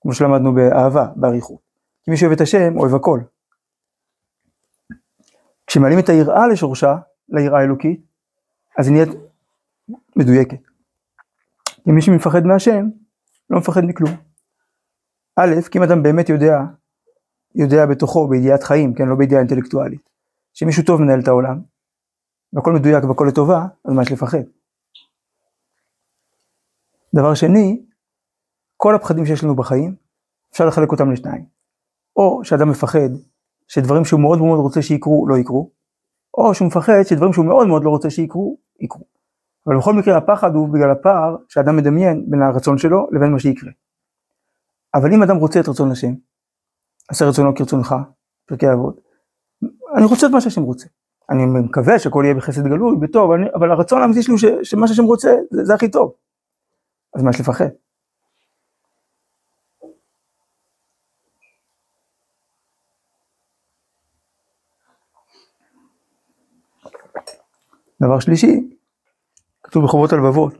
כמו 0.00 0.14
שלמדנו 0.14 0.54
באהבה, 0.54 1.06
באריכות. 1.16 1.60
כי 2.04 2.10
מי 2.10 2.16
שאוהב 2.16 2.32
את 2.32 2.40
השם, 2.40 2.78
אוהב 2.78 2.94
הכל. 2.94 3.20
כשמעלים 5.70 5.98
את 5.98 6.08
היראה 6.08 6.48
לשורשה, 6.48 6.96
ליראה 7.28 7.60
האלוקית, 7.60 8.00
אז 8.78 8.88
היא 8.88 8.94
נהיית 8.94 9.08
מדויקת. 10.16 10.58
כי 11.84 11.90
מי 11.90 12.02
שמפחד 12.02 12.44
מהשם, 12.44 12.84
לא 13.50 13.58
מפחד 13.58 13.80
מכלום. 13.84 14.10
א', 15.36 15.54
כי 15.70 15.78
אם 15.78 15.82
אדם 15.82 16.02
באמת 16.02 16.28
יודע, 16.28 16.58
יודע 17.54 17.86
בתוכו, 17.86 18.28
בידיעת 18.28 18.62
חיים, 18.62 18.94
כן, 18.94 19.08
לא 19.08 19.16
בידיעה 19.16 19.40
אינטלקטואלית, 19.40 20.10
שמישהו 20.54 20.82
טוב 20.84 21.00
מנהל 21.00 21.20
את 21.20 21.28
העולם, 21.28 21.60
והכל 22.52 22.72
מדויק 22.72 23.04
והכל 23.04 23.26
לטובה, 23.28 23.66
אז 23.84 23.92
מה 23.94 24.02
יש 24.02 24.12
לפחד? 24.12 24.42
דבר 27.14 27.34
שני, 27.34 27.82
כל 28.76 28.94
הפחדים 28.94 29.26
שיש 29.26 29.44
לנו 29.44 29.56
בחיים, 29.56 29.94
אפשר 30.52 30.66
לחלק 30.66 30.92
אותם 30.92 31.10
לשניים. 31.10 31.44
או 32.16 32.44
שאדם 32.44 32.70
מפחד 32.70 33.10
שדברים 33.70 34.04
שהוא 34.04 34.20
מאוד 34.20 34.38
מאוד 34.38 34.60
רוצה 34.60 34.82
שיקרו, 34.82 35.26
לא 35.28 35.38
יקרו, 35.38 35.70
או 36.34 36.54
שהוא 36.54 36.68
מפחד 36.68 36.92
שדברים 37.02 37.32
שהוא 37.32 37.44
מאוד 37.44 37.66
מאוד 37.66 37.84
לא 37.84 37.90
רוצה 37.90 38.10
שיקרו, 38.10 38.58
יקרו. 38.80 39.04
אבל 39.66 39.76
בכל 39.78 39.94
מקרה 39.94 40.16
הפחד 40.16 40.54
הוא 40.54 40.68
בגלל 40.68 40.90
הפער 40.90 41.36
שאדם 41.48 41.76
מדמיין 41.76 42.24
בין 42.30 42.42
הרצון 42.42 42.78
שלו 42.78 43.06
לבין 43.12 43.32
מה 43.32 43.38
שיקרה. 43.38 43.70
אבל 44.94 45.12
אם 45.12 45.22
אדם 45.22 45.36
רוצה 45.36 45.60
את 45.60 45.68
רצון 45.68 45.90
השם, 45.90 46.12
עשה 47.08 47.24
רצונו 47.24 47.54
כרצונך, 47.54 47.94
פרקי 48.46 48.72
אבות, 48.72 49.00
אני 49.96 50.04
רוצה 50.04 50.26
את 50.26 50.32
מה 50.32 50.40
שהשם 50.40 50.62
רוצה. 50.62 50.88
אני 51.30 51.46
מקווה 51.46 51.98
שהכל 51.98 52.22
יהיה 52.24 52.34
בחסד 52.34 52.66
גלוי, 52.66 52.96
בטוב, 53.00 53.30
אני, 53.30 53.46
אבל 53.54 53.70
הרצון 53.70 54.02
האמיתי 54.02 54.22
שלי 54.22 54.32
הוא 54.32 54.62
שמה 54.62 54.88
שהשם 54.88 55.04
רוצה 55.04 55.30
זה, 55.50 55.64
זה 55.64 55.74
הכי 55.74 55.90
טוב. 55.90 56.12
אז 57.14 57.22
מה 57.22 57.30
יש 57.30 57.40
לפחד? 57.40 57.68
דבר 68.02 68.20
שלישי, 68.20 68.70
כתוב 69.62 69.84
בחובות 69.84 70.12
הלבבות, 70.12 70.54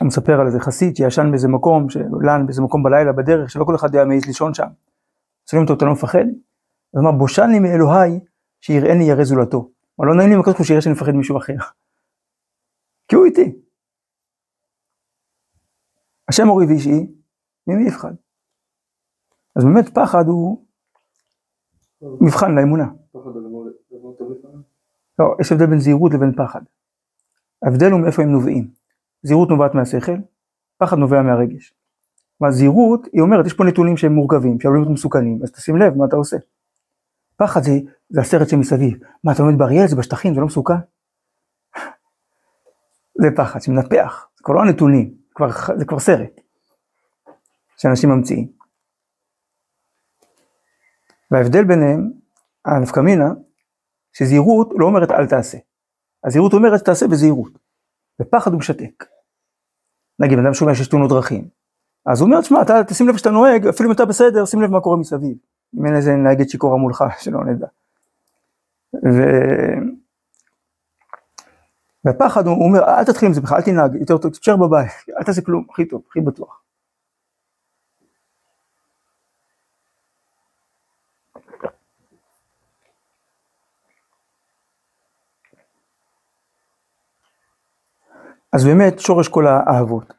הוא 0.00 0.06
מספר 0.06 0.40
על 0.40 0.46
איזה 0.46 0.60
חסיד 0.60 0.96
שישן 0.96 1.30
באיזה 1.30 1.48
מקום, 1.48 1.90
שלן 1.90 2.46
באיזה 2.46 2.62
מקום 2.62 2.82
בלילה 2.82 3.12
בדרך, 3.12 3.50
שלא 3.50 3.64
כל 3.64 3.74
אחד 3.74 3.94
היה 3.94 4.04
מעז 4.04 4.24
לישון 4.26 4.54
שם. 4.54 4.66
שואלים 5.50 5.68
אותו, 5.68 5.76
אתה 5.76 5.84
לא 5.84 5.92
מפחד? 5.92 6.24
אז 6.94 7.00
אמר, 7.00 7.12
בושן 7.12 7.50
לי 7.50 7.58
מאלוהי 7.58 8.20
שיראני 8.60 9.04
ירא 9.04 9.24
זולתו. 9.24 9.70
אבל 9.98 10.06
לא 10.06 10.14
נעים 10.14 10.30
לי 10.30 10.36
מקום 10.36 10.64
שיראה 10.64 10.80
שאני 10.82 10.94
מפחד 10.94 11.12
מישהו 11.12 11.38
אחר. 11.38 11.56
כי 13.08 13.16
הוא 13.16 13.24
איתי. 13.24 13.56
השם 16.28 16.48
אורי 16.48 16.66
ואישי, 16.66 17.06
ממי 17.66 17.88
יפחד? 17.88 18.12
אז 19.56 19.64
באמת 19.64 19.94
פחד 19.94 20.24
הוא 20.26 20.66
מבחן 22.20 22.54
לאמונה. 22.54 22.86
לא, 25.18 25.36
יש 25.40 25.52
הבדל 25.52 25.66
בין 25.66 25.80
זהירות 25.80 26.14
לבין 26.14 26.32
פחד. 26.36 26.60
ההבדל 27.62 27.90
הוא 27.92 28.00
מאיפה 28.00 28.22
הם 28.22 28.32
נובעים. 28.32 28.70
זהירות 29.22 29.48
נובעת 29.48 29.74
מהשכל, 29.74 30.16
פחד 30.78 30.96
נובע 30.98 31.22
מהרגש. 31.22 31.74
כלומר 32.38 32.52
זהירות, 32.52 33.06
היא 33.12 33.22
אומרת, 33.22 33.46
יש 33.46 33.54
פה 33.54 33.64
נתונים 33.64 33.96
שהם 33.96 34.12
מורכבים, 34.12 34.60
שעלולים 34.60 34.82
להיות 34.82 34.94
מסוכנים, 34.94 35.40
אז 35.42 35.52
תשים 35.52 35.76
לב 35.76 35.94
מה 35.94 36.04
אתה 36.04 36.16
עושה. 36.16 36.36
פחד 37.36 37.62
זה, 37.62 37.72
זה 38.08 38.20
הסרט 38.20 38.48
שמסביב. 38.48 38.98
מה, 39.24 39.32
אתה 39.32 39.42
עומד 39.42 39.58
באריאל, 39.58 39.86
זה 39.86 39.96
בשטחים, 39.96 40.34
זה 40.34 40.40
לא 40.40 40.46
מסוכן? 40.46 40.74
זה 43.22 43.28
פחד 43.36 43.62
שמנפח, 43.62 44.28
זה 44.36 44.44
כבר 44.44 44.54
לא 44.54 44.60
הנתונים, 44.60 45.14
כבר, 45.34 45.48
זה 45.78 45.84
כבר 45.84 45.98
סרט 45.98 46.40
שאנשים 47.76 48.10
ממציאים. 48.10 48.48
וההבדל 51.30 51.64
ביניהם, 51.64 52.12
הנפקא 52.64 53.00
מינה, 53.00 53.28
שזהירות 54.18 54.68
לא 54.78 54.86
אומרת 54.86 55.10
אל 55.10 55.26
תעשה. 55.26 55.58
הזהירות 56.24 56.52
אומרת 56.52 56.84
תעשה 56.84 57.06
בזהירות. 57.08 57.52
ופחד 58.22 58.52
הוא 58.52 58.58
משתק. 58.58 59.04
נגיד, 60.18 60.38
אדם 60.38 60.54
שומע 60.54 60.74
שיש 60.74 60.88
תאונות 60.88 61.10
דרכים. 61.10 61.48
אז 62.06 62.20
הוא 62.20 62.26
אומר, 62.26 62.40
תשמע, 62.40 62.62
אתה 62.62 62.84
תשים 62.84 63.08
לב 63.08 63.16
שאתה 63.16 63.30
נוהג, 63.30 63.66
אפילו 63.66 63.88
אם 63.88 63.94
אתה 63.94 64.04
בסדר, 64.04 64.44
שים 64.44 64.62
לב 64.62 64.70
מה 64.70 64.80
קורה 64.80 64.96
מסביב. 64.96 65.36
אם 65.78 65.86
אין 65.86 65.96
איזה 65.96 66.12
נהגת 66.12 66.50
שיכורה 66.50 66.76
מולך, 66.76 67.04
שלא 67.22 67.44
נדע. 67.44 67.66
ו... 68.94 69.22
והפחד, 72.04 72.46
הוא 72.46 72.64
אומר, 72.64 72.84
אל 72.84 73.04
תתחיל 73.04 73.28
עם 73.28 73.34
זה 73.34 73.40
בכלל, 73.40 73.58
אל 73.58 73.62
תנהג, 73.62 73.94
יותר 73.94 74.18
טוב, 74.18 74.32
תשאר 74.32 74.56
בבית, 74.56 74.90
אל 75.18 75.22
תעשה 75.22 75.42
כלום, 75.42 75.66
הכי 75.70 75.84
טוב, 75.84 76.02
הכי 76.08 76.20
בטוח. 76.20 76.62
אז 88.56 88.64
באמת 88.64 88.98
שורש 88.98 89.28
כל 89.28 89.44
האהבות, 89.46 90.14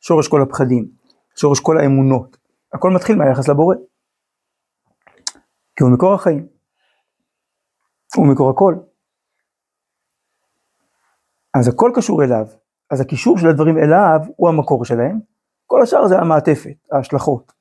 שורש 0.00 0.28
כל 0.28 0.42
הפחדים, 0.42 0.88
שורש 1.36 1.60
כל 1.60 1.78
האמונות, 1.78 2.36
הכל 2.74 2.90
מתחיל 2.90 3.16
מהיחס 3.16 3.48
לבורא. 3.48 3.76
כי 5.76 5.84
הוא 5.84 5.92
מקור 5.92 6.14
החיים, 6.14 6.48
הוא 8.16 8.26
מקור 8.32 8.50
הכל. 8.50 8.74
אז 11.58 11.68
הכל 11.68 11.90
קשור 11.94 12.24
אליו, 12.24 12.46
אז 12.90 13.00
הקישור 13.00 13.38
של 13.38 13.48
הדברים 13.48 13.78
אליו 13.78 14.20
הוא 14.36 14.48
המקור 14.48 14.84
שלהם, 14.84 15.20
כל 15.66 15.82
השאר 15.82 16.08
זה 16.08 16.18
המעטפת, 16.18 16.76
ההשלכות. 16.92 17.57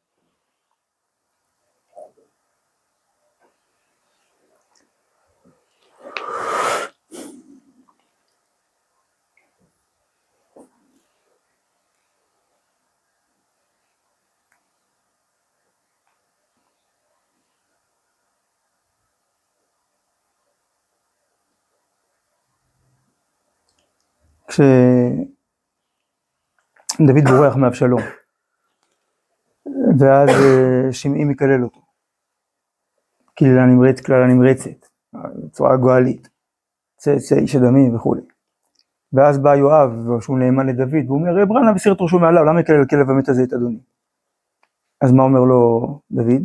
כשדוד 26.93 27.23
בורח 27.29 27.55
מאבשלום, 27.55 28.01
ואז 29.99 30.29
אה, 30.29 30.93
שמעי 30.93 31.23
מקלל 31.23 31.63
אותו. 31.63 31.81
קללה 33.35 33.65
נמרצת, 33.65 34.05
קללה 34.05 34.27
נמרצת, 34.27 34.87
בצורה 35.13 35.77
גואלית, 35.77 36.29
צא 36.97 37.35
איש 37.41 37.55
הדמים 37.55 37.95
וכולי. 37.95 38.21
ואז 39.13 39.37
בא 39.37 39.55
יואב, 39.55 40.21
שהוא 40.21 40.39
נאמן 40.39 40.67
לדוד, 40.67 41.05
והוא 41.05 41.19
אומר, 41.19 41.41
רב 41.41 41.51
רנה 41.51 41.73
מסיר 41.73 41.93
את 41.93 41.97
ראשו 42.01 42.19
מעליו, 42.19 42.43
למה 42.43 42.59
יקלל 42.61 42.75
על 42.75 42.85
כלב 42.89 43.09
המת 43.09 43.29
הזה 43.29 43.43
את 43.43 43.53
אדוני? 43.53 43.79
אז 45.01 45.11
מה 45.11 45.23
אומר 45.23 45.39
לו 45.39 46.01
דוד? 46.11 46.43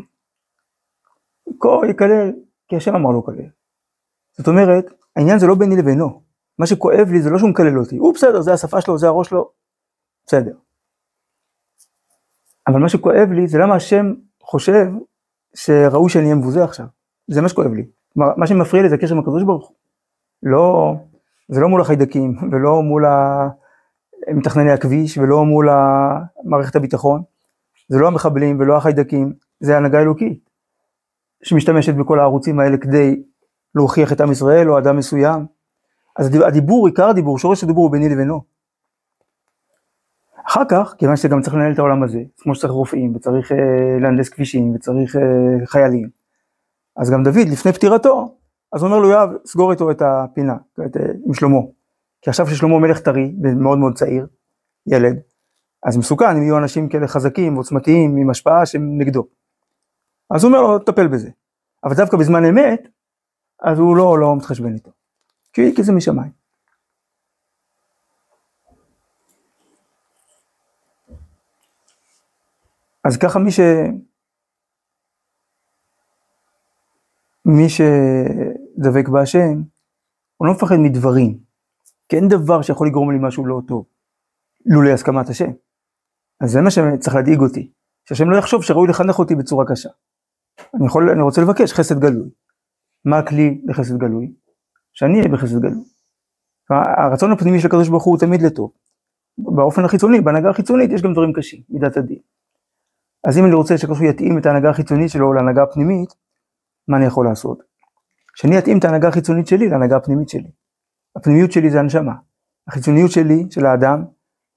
כה 1.61 1.87
יקלל, 1.90 2.33
כי 2.68 2.77
השם 2.77 2.94
אמר 2.94 3.11
לו 3.11 3.22
קלל. 3.22 3.48
זאת 4.33 4.48
אומרת, 4.48 4.85
העניין 5.16 5.38
זה 5.38 5.46
לא 5.46 5.55
ביני 5.55 5.77
לבינו, 5.77 6.22
מה 6.62 6.66
שכואב 6.66 7.09
לי 7.12 7.22
זה 7.22 7.31
לא 7.31 7.38
שהוא 7.38 7.51
מקלל 7.51 7.79
אותי, 7.79 7.96
הוא 7.96 8.14
בסדר, 8.14 8.40
זה 8.40 8.53
השפה 8.53 8.81
שלו, 8.81 8.98
זה 8.98 9.07
הראש 9.07 9.29
שלו, 9.29 9.51
בסדר. 10.27 10.53
אבל 12.68 12.81
מה 12.81 12.88
שכואב 12.88 13.29
לי 13.33 13.46
זה 13.46 13.59
למה 13.59 13.75
השם 13.75 14.14
חושב 14.42 14.87
שראוי 15.55 16.11
שאני 16.11 16.25
אהיה 16.25 16.35
מבוזה 16.35 16.64
עכשיו. 16.64 16.87
זה 17.29 17.42
מה 17.42 17.48
שכואב 17.48 17.72
לי. 17.72 17.87
כלומר, 18.12 18.33
מה 18.37 18.46
שמפריע 18.46 18.83
לי 18.83 18.88
זה 18.88 18.94
הקשר 18.94 19.14
עם 19.14 19.20
הקדוש 19.20 19.42
ברוך 19.42 19.68
הוא. 19.68 19.77
לא, 20.42 20.94
זה 21.48 21.61
לא 21.61 21.68
מול 21.68 21.81
החיידקים, 21.81 22.37
ולא 22.53 22.83
מול 22.83 23.05
מתכנני 24.35 24.72
הכביש, 24.72 25.18
ולא 25.18 25.44
מול 25.44 25.68
מערכת 26.44 26.77
הביטחון. 26.77 27.22
זה 27.88 27.98
לא 27.98 28.07
המחבלים 28.07 28.61
ולא 28.61 28.77
החיידקים, 28.77 29.33
זה 29.61 29.77
הנהגה 29.77 30.01
אלוקית. 30.01 30.51
שמשתמשת 31.42 31.94
בכל 31.94 32.18
הערוצים 32.18 32.61
האלה 32.61 32.77
כדי 32.77 33.22
להוכיח 33.75 34.12
את 34.12 34.20
עם 34.20 34.33
ישראל 34.33 34.70
או 34.70 34.79
אדם 34.79 34.96
מסוים. 34.96 35.46
אז 36.16 36.31
הדיבור, 36.46 36.87
עיקר 36.87 37.09
הדיבור, 37.09 37.38
שורש 37.38 37.64
הדיבור 37.64 37.84
הוא 37.84 37.93
ביני 37.93 38.09
לבינו. 38.09 38.41
אחר 40.47 40.62
כך, 40.68 40.95
כיוון 40.99 41.16
שגם 41.16 41.43
צריך 41.43 41.55
לנהל 41.55 41.72
את 41.72 41.78
העולם 41.78 42.03
הזה, 42.03 42.20
כמו 42.39 42.55
שצריך 42.55 42.72
רופאים, 42.72 43.16
וצריך 43.16 43.53
אה, 43.53 43.57
להנדס 44.01 44.28
כבישים, 44.28 44.74
וצריך 44.74 45.16
אה, 45.16 45.66
חיילים, 45.66 46.09
אז 46.97 47.11
גם 47.11 47.22
דוד, 47.22 47.49
לפני 47.53 47.72
פטירתו, 47.72 48.36
אז 48.72 48.84
אומר 48.84 48.99
לו, 48.99 49.11
יואב, 49.11 49.30
סגור 49.45 49.72
איתו 49.72 49.91
את 49.91 50.03
הפינה, 50.03 50.57
את, 50.86 50.97
אה, 50.97 51.03
עם 51.26 51.34
שלמה. 51.34 51.61
כי 52.22 52.30
עכשיו 52.30 52.47
ששלמה 52.47 52.78
מלך 52.78 53.01
טרי, 53.01 53.34
ומאוד 53.43 53.78
מאוד 53.78 53.95
צעיר, 53.95 54.26
ילד, 54.86 55.20
אז 55.82 55.97
מסוכן 55.97 56.36
אם 56.36 56.43
יהיו 56.43 56.59
אנשים 56.59 56.89
כאלה 56.89 57.09
חזקים, 57.09 57.55
עוצמתיים, 57.55 58.16
עם 58.16 58.30
השפעה 58.30 58.66
שהם 58.66 58.99
נגדו. 58.99 59.26
אז 60.30 60.45
הוא 60.45 60.53
אומר 60.53 60.62
לו, 60.62 60.78
טפל 60.78 61.09
בזה. 61.09 61.30
אבל 61.84 61.95
דווקא 61.95 62.16
בזמן 62.16 62.45
אמת, 62.45 62.89
אז 63.62 63.78
הוא 63.78 63.97
לא, 63.97 64.18
לא 64.18 64.36
מתחשבן 64.36 64.74
איתו. 64.74 64.91
כי, 65.53 65.82
זה 65.82 65.92
משמיים. 65.92 66.32
אז 73.05 73.16
ככה 73.16 73.38
מי 73.38 73.50
ש... 73.50 73.61
מי 77.44 77.68
שדבק 77.68 79.09
בהשם, 79.09 79.62
הוא 80.36 80.46
לא 80.46 80.53
מפחד 80.55 80.76
מדברים, 80.78 81.38
כי 82.09 82.16
אין 82.16 82.28
דבר 82.28 82.62
שיכול 82.62 82.88
לגרום 82.88 83.11
לי 83.11 83.18
משהו 83.20 83.46
לא 83.46 83.61
טוב, 83.68 83.86
לולא 84.66 84.90
הסכמת 84.90 85.28
השם. 85.28 85.50
אז 86.40 86.50
זה 86.50 86.61
מה 86.61 86.70
שצריך 86.70 87.16
להדאיג 87.16 87.40
אותי, 87.40 87.72
שהשם 88.05 88.30
לא 88.30 88.36
יחשוב 88.36 88.62
שראוי 88.62 88.88
לחנך 88.88 89.18
אותי 89.18 89.34
בצורה 89.34 89.64
קשה. 89.68 89.88
אני 90.74 90.86
יכול, 90.86 91.11
אני 91.11 91.22
רוצה 91.22 91.40
לבקש 91.40 91.72
חסד 91.72 91.98
גלוי. 91.98 92.30
מה 93.05 93.18
הכלי 93.18 93.62
לחסד 93.64 93.96
גלוי? 93.96 94.32
שאני 94.93 95.18
אהיה 95.18 95.28
בחסד 95.28 95.59
גלוי. 95.59 95.84
הרצון 96.70 97.32
הפנימי 97.32 97.61
של 97.61 97.66
הקדוש 97.66 97.88
ברוך 97.88 98.05
הוא 98.05 98.18
תמיד 98.18 98.43
לטוב. 98.43 98.72
באופן 99.38 99.84
החיצוני, 99.84 100.20
בהנהגה 100.20 100.51
החיצונית 100.51 100.93
יש 100.93 101.03
גם 101.03 101.12
דברים 101.12 101.32
קשים, 101.32 101.61
מידת 101.68 101.97
הדין. 101.97 102.18
אז 103.26 103.38
אם 103.38 103.45
אני 103.45 103.55
רוצה 103.55 103.78
שהקדוש 103.78 103.99
ברוך 103.99 104.11
הוא 104.11 104.14
יתאים 104.14 104.38
את 104.38 104.47
ההנהגה 104.47 104.70
החיצונית 104.70 105.11
שלו 105.11 105.32
להנהגה 105.32 105.62
הפנימית, 105.62 106.14
מה 106.88 106.97
אני 106.97 107.07
יכול 107.07 107.26
לעשות? 107.26 107.62
שאני 108.34 108.59
אתאים 108.59 108.78
את 108.78 108.84
ההנהגה 108.84 109.09
החיצונית 109.09 109.47
שלי 109.47 109.68
להנהגה 109.68 109.97
הפנימית 109.97 110.28
שלי. 110.28 110.51
הפנימיות 111.16 111.53
שלי 111.53 111.70
זה 111.70 111.80
הנשמה. 111.80 112.14
החיצוניות 112.68 113.11
שלי, 113.11 113.47
של 113.51 113.66
האדם, 113.66 114.05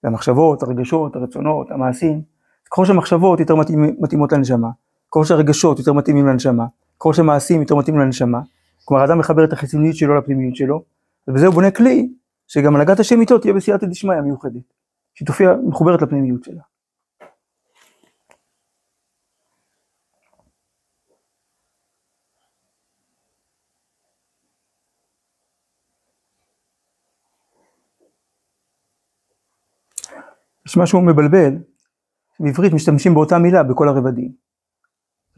זה 0.02 0.08
המחשבות, 0.08 0.64
הרגשות, 0.64 1.16
הרצונות, 1.16 1.72
המעשים. 1.72 2.22
ככל 2.72 2.86
שהמחשבות 2.86 3.40
יותר 3.40 3.56
מתאימות 4.00 4.32
לנשמה, 4.32 4.70
ככל 5.10 5.26
שהרגשות 5.26 5.80
יותר 5.80 5.94
מתאימים 5.94 6.28
לנשמה, 6.28 6.66
ככל 7.00 7.14
שהמעשים 7.14 7.62
יותר 7.62 7.76
מתאימים 7.76 8.02
לנשמה, 8.02 8.40
כלומר 8.86 9.02
האדם 9.02 9.20
מחבר 9.20 9.44
את 9.44 9.54
החיצוניות 9.54 9.96
שלו 9.96 10.16
לפנימיות 10.16 10.56
שלו, 10.56 10.84
ובזה 11.28 11.46
הוא 11.46 11.54
בונה 11.56 11.72
כלי 11.72 12.10
שגם 12.48 12.76
הנהגת 12.76 13.00
השם 13.00 13.22
איתו 13.22 13.40
תהיה 13.40 13.54
בסייעתא 13.54 13.86
דשמיא 13.86 14.22
מיוחדת, 14.22 14.74
שתופיע 15.14 15.54
מחוברת 15.68 16.02
לפנימיות 16.02 16.44
שלה. 16.44 16.62
יש 30.68 30.78
משהו 30.78 31.02
מבלבל, 31.02 31.54
בעברית 32.40 32.74
משתמשים 32.74 33.14
באותה 33.14 33.38
מילה 33.38 33.64
בכל 33.64 33.90
הרבדים. 33.90 34.32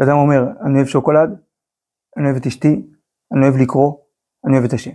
אדם 0.04 0.18
אומר, 0.18 0.44
אני 0.66 0.76
אוהב 0.76 0.88
שוקולד, 0.88 1.30
אני 2.18 2.26
אוהב 2.26 2.36
את 2.36 2.46
אשתי, 2.46 2.97
אני 3.34 3.42
אוהב 3.42 3.56
לקרוא, 3.56 3.94
אני 4.46 4.54
אוהב 4.54 4.66
את 4.66 4.74
השם. 4.74 4.92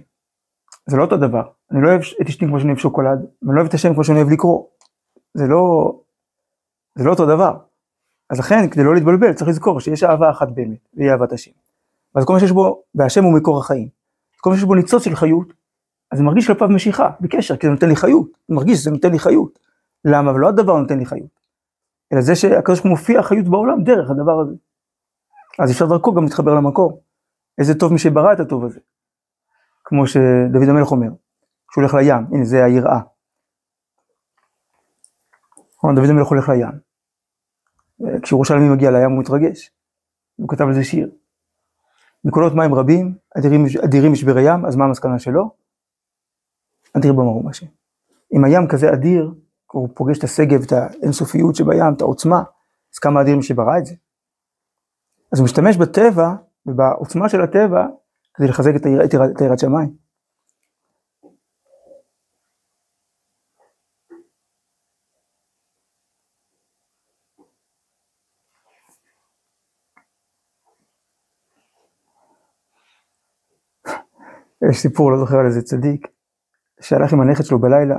זה 0.87 0.97
לא 0.97 1.03
אותו 1.03 1.17
דבר. 1.17 1.43
אני 1.71 1.83
לא 1.83 1.89
אוהב 1.89 2.01
את 2.23 2.29
אשתי 2.29 2.47
כמו 2.47 2.59
שאני 2.59 2.69
אוהב 2.69 2.79
שוקולד, 2.79 3.19
ואני 3.43 3.55
לא 3.55 3.61
אוהב 3.61 3.69
את 3.69 3.75
השם 3.75 3.95
כמו 3.95 4.05
שאני 4.05 4.19
אוהב 4.19 4.31
לקרוא. 4.31 4.65
זה 5.35 5.45
לא, 5.47 5.93
זה 6.95 7.05
לא 7.05 7.11
אותו 7.11 7.27
דבר. 7.27 7.57
אז 8.31 8.39
לכן, 8.39 8.71
כדי 8.71 8.85
לא 8.85 8.95
להתבלבל, 8.95 9.33
צריך 9.33 9.49
לזכור 9.49 9.81
שיש 9.81 10.03
אהבה 10.03 10.31
אחת 10.31 10.49
באמת, 10.49 10.89
והיא 10.95 11.11
אהבת 11.11 11.33
השם. 11.33 11.51
ואז 12.15 12.25
כל 12.25 12.33
מה 12.33 12.41
שיש 12.41 12.51
בו, 12.51 12.83
והשם 12.95 13.25
הוא 13.25 13.35
מקור 13.35 13.59
החיים. 13.59 13.89
כל 14.41 14.51
מה 14.51 14.57
שיש 14.57 14.65
בו 14.65 14.75
ניצוץ 14.75 15.05
של 15.05 15.17
חיות, 15.17 15.53
אז 16.11 16.19
זה 16.19 16.25
מרגיש 16.25 16.47
כלפיו 16.47 16.69
משיכה, 16.69 17.11
בקשר, 17.21 17.57
כי 17.57 17.67
זה 17.67 17.73
נותן 17.73 17.89
לי 17.89 17.97
חיות. 17.97 18.29
אני 18.49 18.57
מרגיש 18.57 18.79
שזה 18.79 18.91
נותן 18.91 19.13
לי 19.13 19.19
חיות. 19.19 19.59
למה? 20.05 20.33
ולא 20.33 20.49
הדבר 20.49 20.77
נותן 20.77 20.99
לי 20.99 21.07
חיות. 21.07 21.41
אלא 22.13 22.21
זה 22.21 22.37
שהקדוש 22.37 22.79
ברוך 22.79 22.83
הוא 22.83 22.91
מופיע 22.91 23.23
חיות 23.23 23.49
בעולם 23.49 23.83
דרך 23.85 24.11
הדבר 24.11 24.41
הזה. 24.41 24.55
אז 25.59 25.71
אפשר 25.71 25.87
דרכו 25.87 26.15
גם 26.15 26.25
להתחבר 26.25 26.55
למקור. 26.55 27.01
איזה 27.59 27.75
טוב 27.75 27.93
מי 27.93 27.99
שברא 27.99 28.33
את 28.33 28.41
הטוב 28.41 28.65
הזה. 28.65 28.81
כמו 29.85 30.07
שדוד 30.07 30.69
המלך 30.69 30.91
אומר, 30.91 31.09
כשהוא 31.69 31.83
הולך 31.83 31.95
לים, 31.95 32.27
הנה 32.33 32.45
זה 32.45 32.65
היראה. 32.65 33.01
דוד 35.95 36.11
המלך 36.11 36.27
הולך 36.27 36.49
לים. 36.49 36.93
כשירושלמי 38.23 38.69
מגיע 38.69 38.91
לים 38.91 39.11
הוא 39.11 39.21
מתרגש. 39.21 39.71
הוא 40.37 40.49
כתב 40.49 40.65
על 40.65 40.75
זה 40.75 40.85
שיר. 40.85 41.11
מקולות 42.25 42.53
מים 42.55 42.75
רבים, 42.75 43.15
אדירים, 43.39 43.65
אדירים 43.85 44.13
משברי 44.13 44.43
ים, 44.43 44.67
אז 44.67 44.77
מה 44.77 44.85
המסקנה 44.85 45.19
שלו? 45.19 45.51
אדיר 46.97 47.13
במרום 47.13 47.49
השם. 47.49 47.67
אם 48.33 48.45
הים 48.45 48.69
כזה 48.69 48.93
אדיר, 48.93 49.35
הוא 49.73 49.89
פוגש 49.95 50.19
את 50.19 50.25
השגב, 50.25 50.63
את 50.63 50.73
האינסופיות 50.73 51.55
שבים, 51.55 51.95
את 51.97 52.01
העוצמה, 52.01 52.43
אז 52.95 52.99
כמה 52.99 53.21
אדיר 53.21 53.37
מי 53.37 53.43
שברא 53.43 53.79
את 53.79 53.87
זה. 53.87 53.95
אז 55.33 55.39
הוא 55.39 55.45
משתמש 55.45 55.77
בטבע 55.77 56.35
ובעוצמה 56.67 57.29
של 57.29 57.41
הטבע 57.41 57.87
כדי 58.35 58.49
לחזק 58.49 58.73
את 59.05 59.41
יראת 59.41 59.59
שמיים. 59.59 60.03
יש 74.71 74.79
סיפור, 74.79 75.13
לא 75.13 75.19
זוכר 75.19 75.37
על 75.37 75.47
איזה 75.47 75.63
צדיק, 75.63 76.09
שהלך 76.81 77.13
עם 77.13 77.21
הנכד 77.21 77.45
שלו 77.45 77.59
בלילה, 77.59 77.97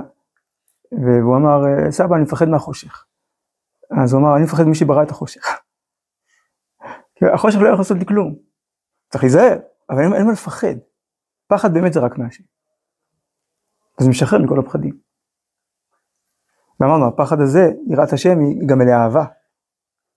והוא 0.92 1.36
אמר, 1.36 1.90
סבא, 1.90 2.14
אני 2.14 2.22
מפחד 2.22 2.48
מהחושך. 2.48 3.04
אז 4.02 4.12
הוא 4.12 4.20
אמר, 4.20 4.36
אני 4.36 4.44
מפחד 4.44 4.62
ממי 4.64 4.74
שברא 4.74 5.02
את 5.02 5.10
החושך. 5.10 5.46
החושך 7.34 7.58
לא 7.58 7.68
יכול 7.68 7.78
לעשות 7.78 7.98
לי 7.98 8.06
כלום. 8.06 8.53
צריך 9.08 9.24
להיזהר, 9.24 9.58
אבל 9.90 10.02
אין, 10.02 10.14
אין 10.14 10.26
מה 10.26 10.32
לפחד. 10.32 10.74
פחד 11.46 11.74
באמת 11.74 11.92
זה 11.92 12.00
רק 12.00 12.18
מהשם. 12.18 12.44
אז 14.00 14.08
משחרר 14.08 14.38
מכל 14.38 14.58
הפחדים. 14.58 14.98
ואמרנו, 16.80 17.08
הפחד 17.08 17.40
הזה, 17.40 17.70
יראת 17.86 18.12
השם, 18.12 18.38
היא 18.40 18.68
גם 18.68 18.80
אליה 18.80 19.02
אהבה. 19.02 19.24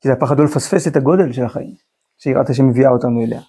כי 0.02 0.08
זה 0.08 0.14
הפחד 0.14 0.40
לא 0.40 0.46
לפספס 0.46 0.88
את 0.88 0.96
הגודל 0.96 1.32
של 1.34 1.44
החיים, 1.44 1.76
שיראת 2.18 2.50
השם 2.50 2.68
מביאה 2.68 2.90
אותנו 2.90 3.22
אליה. 3.24 3.42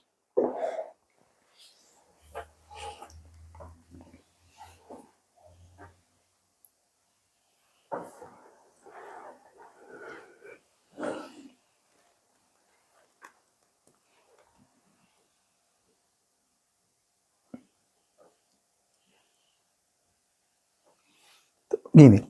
ג' 21.99 22.28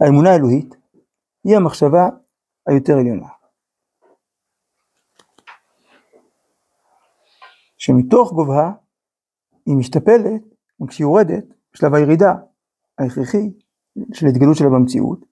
האמונה 0.00 0.30
האלוהית 0.30 0.74
היא 1.44 1.56
המחשבה 1.56 2.08
היותר 2.66 2.92
עליונה. 2.92 3.28
שמתוך 7.78 8.32
גובהה 8.32 8.72
היא 9.66 9.76
משתפלת, 9.76 10.42
וכשהיא 10.82 11.04
יורדת, 11.04 11.44
בשלב 11.72 11.94
הירידה 11.94 12.34
ההכרחי 12.98 13.50
של 14.12 14.26
התגלות 14.26 14.56
שלה 14.56 14.68
במציאות, 14.68 15.24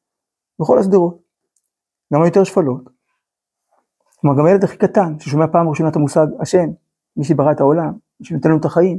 בכל 0.61 0.79
השדרות, 0.79 1.23
גם 2.15 2.23
היותר 2.23 2.45
שפלות. 2.45 2.91
כלומר 4.21 4.39
גם 4.39 4.47
הילד 4.47 4.65
הכי 4.65 4.77
קטן, 4.77 5.19
ששומע 5.19 5.47
פעם 5.53 5.69
ראשונה 5.69 5.89
את 5.89 5.97
המושג 5.97 6.27
השם, 6.41 6.69
מי 7.17 7.25
שברא 7.25 7.53
את 7.53 7.61
העולם, 7.61 7.93
מי 8.21 8.27
שנותן 8.27 8.49
לנו 8.49 8.61
את 8.61 8.65
החיים, 8.65 8.99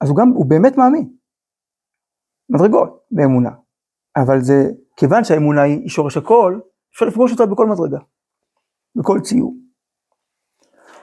אז 0.00 0.08
הוא 0.08 0.16
גם, 0.16 0.28
הוא 0.28 0.46
באמת 0.46 0.76
מאמין. 0.76 1.17
מדרגות 2.50 3.06
באמונה. 3.10 3.50
אבל 4.16 4.40
זה, 4.40 4.54
כיוון 4.96 5.24
שהאמונה 5.24 5.62
היא 5.62 5.88
שורש 5.88 6.16
הכל, 6.16 6.60
אפשר 6.94 7.06
לפגוש 7.06 7.32
אותה 7.32 7.46
בכל 7.46 7.66
מדרגה, 7.66 8.04
בכל 8.96 9.18
ציור. 9.22 9.54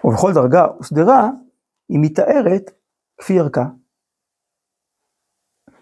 ובכל 0.04 0.32
דרגה 0.34 0.68
ושדרה, 0.80 1.30
היא 1.90 2.00
מתארת 2.02 2.72
כפי 3.18 3.40
ערכה. 3.40 3.66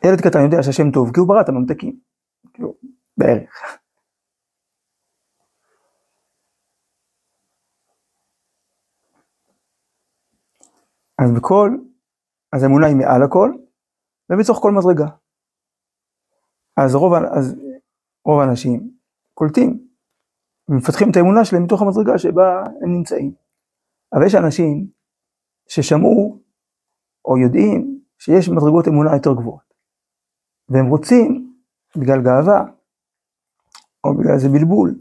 ילד 0.06 0.22
קטן 0.22 0.40
יודע 0.44 0.64
שהשם 0.64 0.92
טוב, 0.92 1.14
כי 1.14 1.20
הוא 1.20 1.28
ברא 1.28 1.42
את 1.42 1.50
הממתקים. 1.50 2.00
כאילו, 2.54 2.74
בערך. 3.18 3.80
אז 11.22 11.32
בכל, 11.38 11.70
אז 12.54 12.64
האמונה 12.64 12.88
היא 12.88 12.96
מעל 12.96 13.24
הכל, 13.24 13.52
ובתוך 14.30 14.58
כל 14.62 14.72
מדרגה. 14.72 15.23
אז 16.78 16.96
רוב, 16.96 17.14
אז 17.14 17.56
רוב 18.26 18.40
האנשים 18.40 18.92
קולטים 19.34 19.88
ומפתחים 20.70 21.12
את 21.12 21.16
האמונה 21.16 21.46
שלהם 21.46 21.64
מתוך 21.64 21.82
המדרגה 21.82 22.18
שבה 22.18 22.64
הם 22.82 22.92
נמצאים. 22.98 23.34
אבל 24.14 24.26
יש 24.26 24.36
אנשים 24.36 24.88
ששמעו 25.68 26.40
או 27.26 27.38
יודעים 27.38 28.00
שיש 28.18 28.50
מדרגות 28.50 28.88
אמונה 28.88 29.14
יותר 29.14 29.34
גבוהות, 29.34 29.74
והם 30.70 30.86
רוצים, 30.86 31.54
בגלל 31.98 32.22
גאווה, 32.24 32.66
או 34.04 34.18
בגלל 34.18 34.34
איזה 34.34 34.50
בלבול, 34.50 34.96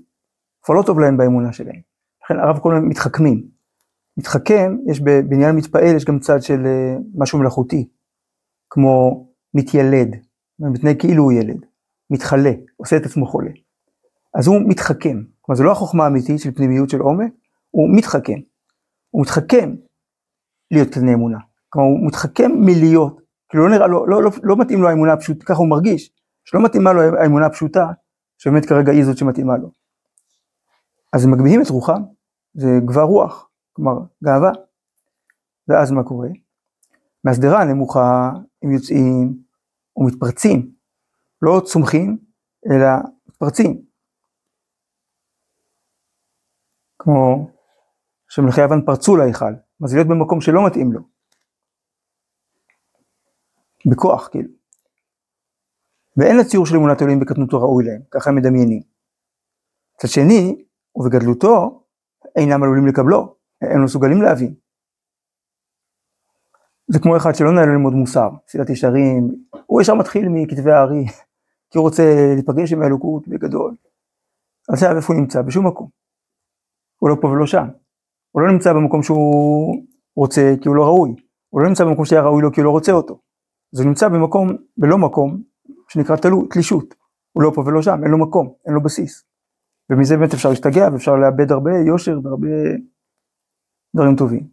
כבר 0.62 0.74
לא 0.74 0.82
טוב 0.86 1.00
להם 1.00 1.16
באמונה 1.16 1.52
שלהם. 1.52 1.80
לכן 2.24 2.34
הרב 2.38 2.58
קוראים 2.58 2.80
להם 2.80 2.88
מתחכמים. 2.88 3.48
מתחכם, 4.16 4.76
יש 4.90 5.00
בבניין 5.00 5.56
מתפעל, 5.56 5.96
יש 5.96 6.04
גם 6.04 6.18
צד 6.18 6.42
של 6.42 6.66
אה, 6.66 6.96
משהו 7.14 7.38
מלאכותי, 7.38 7.88
כמו 8.70 9.26
מתיילד. 9.54 10.31
מתנהג 10.70 11.00
כאילו 11.00 11.22
הוא 11.22 11.32
ילד, 11.32 11.66
מתחלה, 12.10 12.50
עושה 12.76 12.96
את 12.96 13.06
עצמו 13.06 13.26
חולה. 13.26 13.50
אז 14.34 14.46
הוא 14.46 14.56
מתחכם, 14.68 15.22
כלומר 15.40 15.56
זו 15.58 15.64
לא 15.64 15.72
החוכמה 15.72 16.04
האמיתית 16.04 16.40
של 16.40 16.54
פנימיות 16.54 16.90
של 16.90 17.00
עומק, 17.00 17.32
הוא 17.70 17.96
מתחכם. 17.96 18.38
הוא 19.10 19.22
מתחכם 19.22 19.74
להיות 20.70 20.88
קטני 20.88 21.14
אמונה. 21.14 21.38
כלומר 21.68 21.88
הוא 21.88 22.06
מתחכם 22.06 22.50
מלהיות, 22.58 23.20
כאילו 23.48 23.68
לא 23.68 23.70
נראה 23.74 23.86
לו, 23.86 24.06
לא, 24.06 24.22
לא, 24.22 24.30
לא 24.42 24.56
מתאים 24.56 24.82
לו 24.82 24.88
האמונה 24.88 25.12
הפשוטה, 25.12 25.44
ככה 25.44 25.58
הוא 25.58 25.70
מרגיש, 25.70 26.10
שלא 26.44 26.64
מתאימה 26.64 26.92
לו 26.92 27.00
האמונה 27.02 27.46
הפשוטה, 27.46 27.86
שבאמת 28.38 28.66
כרגע 28.66 28.92
היא 28.92 29.04
זאת 29.04 29.18
שמתאימה 29.18 29.56
לו. 29.56 29.70
אז 31.12 31.24
הם 31.24 31.30
מגביהים 31.30 31.62
את 31.62 31.68
רוחם, 31.68 32.02
זה 32.54 32.68
גבר 32.84 33.02
רוח, 33.02 33.48
כלומר 33.72 33.92
גאווה. 34.24 34.50
ואז 35.68 35.90
מה 35.92 36.02
קורה? 36.02 36.28
מהשדרה 37.24 37.60
הנמוכה 37.60 38.30
הם 38.62 38.70
יוצאים 38.70 39.38
ומתפרצים, 39.96 40.74
לא 41.42 41.60
צומחים, 41.64 42.18
אלא 42.66 42.88
מתפרצים. 43.28 43.82
כמו 46.98 47.50
שמלכי 48.28 48.60
יוון 48.60 48.84
פרצו 48.86 49.16
להיכל, 49.16 49.52
מה 49.80 49.88
זה 49.88 49.96
להיות 49.96 50.08
במקום 50.08 50.40
שלא 50.40 50.66
מתאים 50.66 50.92
לו. 50.92 51.00
בכוח, 53.90 54.28
כאילו. 54.28 54.48
ואין 56.16 56.36
לציור 56.36 56.66
של 56.66 56.76
אמונת 56.76 57.02
אלוהים 57.02 57.20
בקטנותו 57.20 57.60
ראוי 57.60 57.84
להם, 57.84 58.02
ככה 58.10 58.30
הם 58.30 58.36
מדמיינים. 58.36 58.82
מצד 59.94 60.08
שני, 60.08 60.64
ובגדלותו, 60.96 61.84
אינם 62.36 62.62
עלולים 62.62 62.86
לקבלו, 62.86 63.36
הם 63.60 63.78
לא 63.78 63.84
מסוגלים 63.84 64.22
להבין. 64.22 64.54
זה 66.88 66.98
כמו 66.98 67.16
אחד 67.16 67.34
שלא 67.34 67.52
נהנה 67.52 67.72
ללמוד 67.72 67.92
מוסר, 67.92 68.30
סילת 68.48 68.70
ישרים, 68.70 69.34
הוא 69.66 69.80
ישר 69.80 69.94
מתחיל 69.94 70.28
מכתבי 70.28 70.72
הארי, 70.72 71.04
כי 71.70 71.78
הוא 71.78 71.82
רוצה 71.82 72.02
להיפגש 72.34 72.72
עם 72.72 72.82
האלוקות 72.82 73.28
בגדול. 73.28 73.74
אז 74.68 74.74
עכשיו 74.74 74.96
איפה 74.96 75.12
הוא 75.12 75.20
נמצא? 75.20 75.42
בשום 75.42 75.66
מקום. 75.66 75.88
הוא 76.98 77.10
לא 77.10 77.16
פה 77.20 77.28
ולא 77.28 77.46
שם. 77.46 77.68
הוא 78.30 78.42
לא 78.42 78.52
נמצא 78.52 78.72
במקום 78.72 79.02
שהוא 79.02 79.76
רוצה 80.16 80.54
כי 80.62 80.68
הוא 80.68 80.76
לא 80.76 80.84
ראוי. 80.84 81.14
הוא 81.48 81.60
לא 81.60 81.68
נמצא 81.68 81.84
במקום 81.84 82.04
שהיה 82.04 82.22
ראוי 82.22 82.42
לו 82.42 82.52
כי 82.52 82.60
הוא 82.60 82.64
לא 82.64 82.70
רוצה 82.70 82.92
אותו. 82.92 83.20
אז 83.74 83.80
הוא 83.80 83.88
נמצא 83.88 84.08
במקום, 84.08 84.56
בלא 84.76 84.98
מקום, 84.98 85.42
שנקרא 85.88 86.16
תלו, 86.16 86.46
תלישות. 86.46 86.94
הוא 87.32 87.42
לא 87.42 87.52
פה 87.54 87.62
ולא 87.66 87.82
שם, 87.82 88.00
אין 88.02 88.10
לו 88.10 88.18
מקום, 88.18 88.54
אין 88.66 88.74
לו 88.74 88.82
בסיס. 88.82 89.24
ומזה 89.90 90.16
באמת 90.16 90.34
אפשר 90.34 90.48
להשתגע 90.48 90.88
ואפשר 90.92 91.16
לאבד 91.16 91.52
הרבה 91.52 91.70
יושר 91.86 92.18
והרבה 92.22 92.48
דברים 93.96 94.16
טובים. 94.16 94.46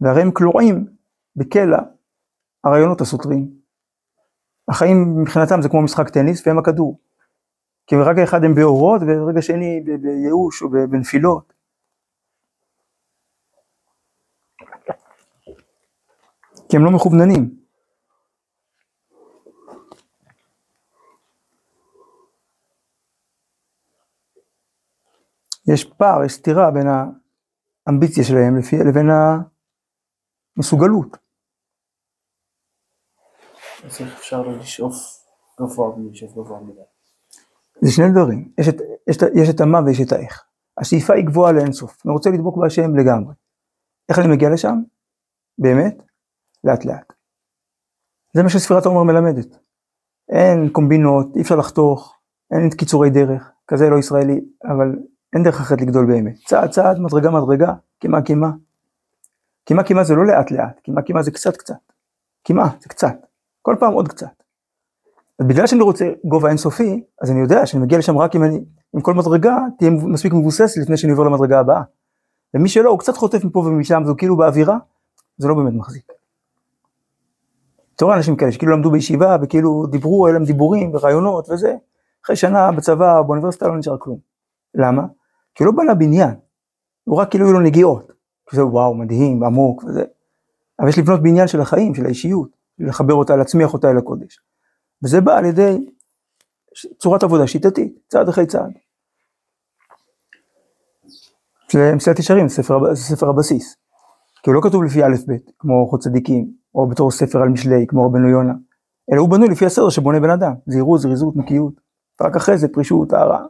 והרי 0.00 0.22
הם 0.22 0.30
כלואים 0.30 0.95
בקלע 1.36 1.78
הרעיונות 2.64 3.00
הסותרים. 3.00 3.50
החיים 4.68 5.22
מבחינתם 5.22 5.62
זה 5.62 5.68
כמו 5.68 5.82
משחק 5.82 6.08
טניס 6.08 6.46
והם 6.46 6.58
הכדור. 6.58 7.00
כי 7.86 7.96
ברגע 7.96 8.24
אחד 8.24 8.44
הם 8.44 8.54
באורות 8.54 9.02
וברגע 9.02 9.42
שני 9.42 9.80
בייאוש 10.02 10.62
או 10.62 10.70
בנפילות. 10.70 11.52
כי 16.68 16.76
הם 16.76 16.84
לא 16.84 16.90
מכווננים. 16.90 17.66
יש 25.72 25.84
פער, 25.84 26.24
יש 26.24 26.32
סתירה 26.32 26.70
בין 26.70 26.86
האמביציה 27.86 28.24
שלהם 28.24 28.56
לפי, 28.58 28.76
לבין 28.88 29.06
המסוגלות. 30.56 31.25
אז 33.86 34.00
איך 34.00 34.18
אפשר 34.18 34.42
לא 34.42 34.58
לשאוף 34.58 34.94
גבוה 35.60 35.96
בלי 35.96 36.10
לשאוף 36.10 36.32
גבוה 36.32 36.60
מדי? 36.60 36.80
זה 37.80 37.92
שני 37.92 38.10
דברים, 38.10 38.52
יש 38.58 38.68
את, 38.68 38.76
יש, 39.06 39.16
יש 39.34 39.48
את 39.50 39.60
המה 39.60 39.80
ויש 39.86 40.00
את 40.00 40.12
האיך. 40.12 40.44
השאיפה 40.78 41.14
היא 41.14 41.24
גבוהה 41.24 41.52
לאינסוף, 41.52 42.02
אני 42.04 42.12
רוצה 42.12 42.30
לדבוק 42.30 42.56
בהשם 42.56 42.96
לגמרי. 42.96 43.34
איך 44.08 44.18
אני 44.18 44.28
מגיע 44.28 44.50
לשם? 44.50 44.78
באמת? 45.58 46.02
לאט 46.64 46.84
לאט. 46.84 47.12
זה 48.34 48.42
מה 48.42 48.48
שספירת 48.48 48.86
העומר 48.86 49.02
מלמדת. 49.02 49.58
אין 50.28 50.68
קומבינות, 50.68 51.36
אי 51.36 51.42
אפשר 51.42 51.56
לחתוך, 51.56 52.18
אין 52.50 52.70
קיצורי 52.70 53.10
דרך, 53.10 53.50
כזה 53.66 53.88
לא 53.90 53.98
ישראלי, 53.98 54.40
אבל 54.64 54.98
אין 55.34 55.42
דרך 55.42 55.60
אחרת 55.60 55.80
לגדול 55.80 56.06
באמת. 56.06 56.34
צעד 56.46 56.70
צעד, 56.70 56.98
מדרגה 56.98 57.30
מדרגה, 57.30 57.72
קימה 57.98 58.22
קימה. 58.22 58.50
קימה 59.64 59.82
קימה 59.82 60.04
זה 60.04 60.14
לא 60.14 60.26
לאט 60.26 60.50
לאט, 60.50 60.80
קימה 60.80 61.02
קימה 61.02 61.22
זה 61.22 61.30
קצת 61.30 61.56
קצת. 61.56 61.92
קימה 62.42 62.68
זה 62.80 62.88
קצת, 62.88 63.16
כל 63.66 63.76
פעם 63.80 63.92
עוד 63.92 64.08
קצת. 64.08 64.42
אז 65.38 65.46
בגלל 65.46 65.66
שאני 65.66 65.82
רוצה 65.82 66.12
גובה 66.24 66.48
אינסופי, 66.48 67.04
אז 67.22 67.30
אני 67.30 67.40
יודע 67.40 67.66
שאני 67.66 67.82
מגיע 67.82 67.98
לשם 67.98 68.18
רק 68.18 68.36
אם 68.36 68.44
אני, 68.44 68.64
אם 68.96 69.00
כל 69.00 69.14
מדרגה 69.14 69.56
תהיה 69.78 69.90
מספיק 69.90 70.32
מבוססת 70.32 70.80
לפני 70.82 70.96
שאני 70.96 71.12
עובר 71.12 71.24
למדרגה 71.24 71.60
הבאה. 71.60 71.82
ומי 72.54 72.68
שלא, 72.68 72.90
הוא 72.90 72.98
קצת 72.98 73.16
חוטף 73.16 73.44
מפה 73.44 73.58
ומשם, 73.58 74.02
והוא 74.04 74.16
כאילו 74.16 74.36
באווירה, 74.36 74.78
זה 75.38 75.48
לא 75.48 75.54
באמת 75.54 75.72
מחזיק. 75.72 76.12
אתה 77.96 78.04
רואה 78.04 78.16
אנשים 78.16 78.36
כאלה 78.36 78.52
שכאילו 78.52 78.72
למדו 78.72 78.90
בישיבה 78.90 79.36
וכאילו 79.42 79.86
דיברו, 79.86 80.26
היו 80.26 80.34
להם 80.34 80.44
דיבורים 80.44 80.94
ורעיונות 80.94 81.50
וזה, 81.50 81.76
אחרי 82.24 82.36
שנה 82.36 82.72
בצבא 82.72 83.18
או 83.18 83.24
באוניברסיטה 83.24 83.68
לא 83.68 83.76
נשאר 83.76 83.96
כלום. 83.98 84.18
למה? 84.74 85.02
כי 85.54 85.64
הוא 85.64 85.72
לא 85.72 85.82
בנה 85.82 85.94
בניין, 85.94 86.34
הוא 87.04 87.16
רק 87.16 87.30
כאילו 87.30 87.46
היו 87.46 87.52
לו 87.52 87.60
נגיעות. 87.60 88.12
זה 88.52 88.66
וואו, 88.66 88.94
מדהים, 88.94 89.44
עמוק 89.44 89.84
וזה. 89.84 90.04
אבל 90.80 90.88
יש 90.88 90.98
לבנות 90.98 91.22
בניין 91.22 91.48
של 91.48 91.60
החיים, 91.60 91.94
של 91.94 92.04
האישיות, 92.04 92.55
לחבר 92.78 93.14
אותה, 93.14 93.36
להצמיח 93.36 93.74
אותה 93.74 93.90
אל 93.90 93.98
הקודש. 93.98 94.40
וזה 95.04 95.20
בא 95.20 95.38
על 95.38 95.44
ידי 95.44 95.86
צורת 96.98 97.22
עבודה 97.22 97.46
שיטתית, 97.46 97.98
צעד 98.08 98.28
אחרי 98.28 98.46
צעד. 98.46 98.72
זה 101.72 101.92
מסילת 101.96 102.18
ישרים, 102.18 102.48
זה 102.48 102.62
ספר, 102.94 103.28
הבסיס. 103.28 103.76
כי 104.42 104.50
הוא 104.50 104.54
לא 104.54 104.60
כתוב 104.62 104.84
לפי 104.84 105.04
א' 105.04 105.14
ב', 105.28 105.32
כמו 105.58 105.74
אורחות 105.74 106.00
צדיקים, 106.00 106.52
או 106.74 106.88
בתור 106.88 107.10
ספר 107.10 107.42
על 107.42 107.48
משלי, 107.48 107.86
כמו 107.88 108.06
רבנו 108.06 108.28
יונה, 108.28 108.52
אלא 109.12 109.20
הוא 109.20 109.30
בנוי 109.30 109.48
לפי 109.48 109.66
הסדר 109.66 109.90
שבונה 109.90 110.20
בן 110.20 110.30
אדם, 110.30 110.52
זהירות, 110.66 111.00
זריזות, 111.00 111.36
נקיות, 111.36 111.74
ורק 112.20 112.36
אחרי 112.36 112.58
זה 112.58 112.68
פרישות, 112.68 113.08
טהרה, 113.10 113.46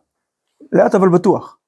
לאט 0.72 0.94
אבל 0.94 1.08
בטוח. 1.08 1.58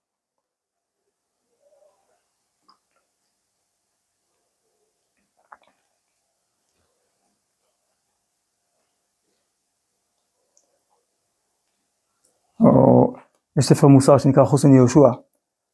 או 12.61 13.15
יש 13.59 13.65
ספר 13.65 13.87
מוסר 13.87 14.19
שנקרא 14.19 14.45
חוסן 14.45 14.75
יהושע. 14.75 15.11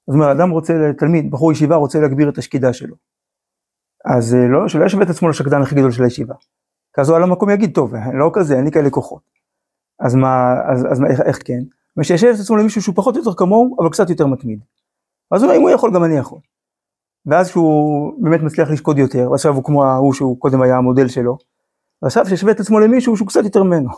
זאת 0.06 0.14
אומרת, 0.14 0.36
אדם 0.36 0.50
רוצה, 0.50 0.72
תלמיד, 0.98 1.30
בחור 1.30 1.52
ישיבה 1.52 1.76
רוצה 1.76 2.00
להגביר 2.00 2.28
את 2.28 2.38
השקידה 2.38 2.72
שלו. 2.72 2.96
אז 4.04 4.34
אה, 4.34 4.48
לא, 4.48 4.68
שלא 4.68 4.84
ישווה 4.84 5.04
את 5.04 5.10
עצמו 5.10 5.28
לשקדן 5.28 5.62
הכי 5.62 5.74
גדול 5.74 5.90
של 5.90 6.04
הישיבה. 6.04 6.34
כי 6.94 7.00
אז 7.00 7.08
הוא 7.08 7.16
על 7.16 7.22
המקום 7.22 7.50
יגיד, 7.50 7.74
טוב, 7.74 7.94
לא 7.94 8.30
כזה, 8.34 8.56
אין 8.56 8.64
לי 8.64 8.70
כאלה 8.70 8.90
כוחות. 8.90 9.22
אז 10.00 10.14
מה, 10.14 10.54
אז, 10.72 10.86
אז 10.92 11.00
מה, 11.00 11.08
איך, 11.10 11.20
איך 11.20 11.38
כן? 11.44 11.62
ושישב 11.96 12.26
את 12.34 12.40
עצמו 12.40 12.56
למישהו 12.56 12.82
שהוא 12.82 12.94
פחות 12.96 13.14
או 13.16 13.20
יותר 13.20 13.34
כמוהו, 13.34 13.76
אבל 13.80 13.90
קצת 13.90 14.10
יותר 14.10 14.26
מתמיד. 14.26 14.60
אז 15.30 15.42
הוא 15.42 15.48
אומר, 15.48 15.58
אם 15.58 15.62
הוא 15.62 15.70
יכול, 15.70 15.94
גם 15.94 16.04
אני 16.04 16.16
יכול. 16.16 16.38
ואז 17.26 17.48
שהוא 17.48 18.12
באמת 18.22 18.40
מצליח 18.40 18.70
לשקוד 18.70 18.98
יותר, 18.98 19.30
ועכשיו 19.30 19.54
הוא 19.54 19.64
כמו 19.64 19.84
ההוא 19.84 20.12
שהוא 20.12 20.40
קודם 20.40 20.62
היה 20.62 20.76
המודל 20.76 21.08
שלו, 21.08 21.38
ועכשיו 22.02 22.26
שישווה 22.26 22.52
את 22.52 22.60
עצמו 22.60 22.80
למישהו 22.80 23.16
שהוא 23.16 23.28
קצת 23.28 23.44
יותר 23.44 23.62
ממנו. 23.62 23.90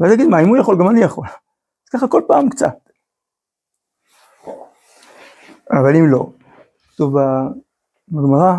ואז 0.00 0.12
יגיד, 0.12 0.28
מה, 0.28 0.42
אם 0.42 0.48
הוא 0.48 0.56
יכול, 0.56 0.78
גם 0.78 0.88
אני 0.88 1.00
יכול. 1.00 1.26
אז 1.84 1.88
ככה 1.92 2.08
כל 2.08 2.22
פעם 2.28 2.48
קצת. 2.48 2.84
אבל 5.70 5.96
אם 5.96 6.10
לא, 6.10 6.32
כתוב 6.92 7.14
בגמרא, 8.08 8.54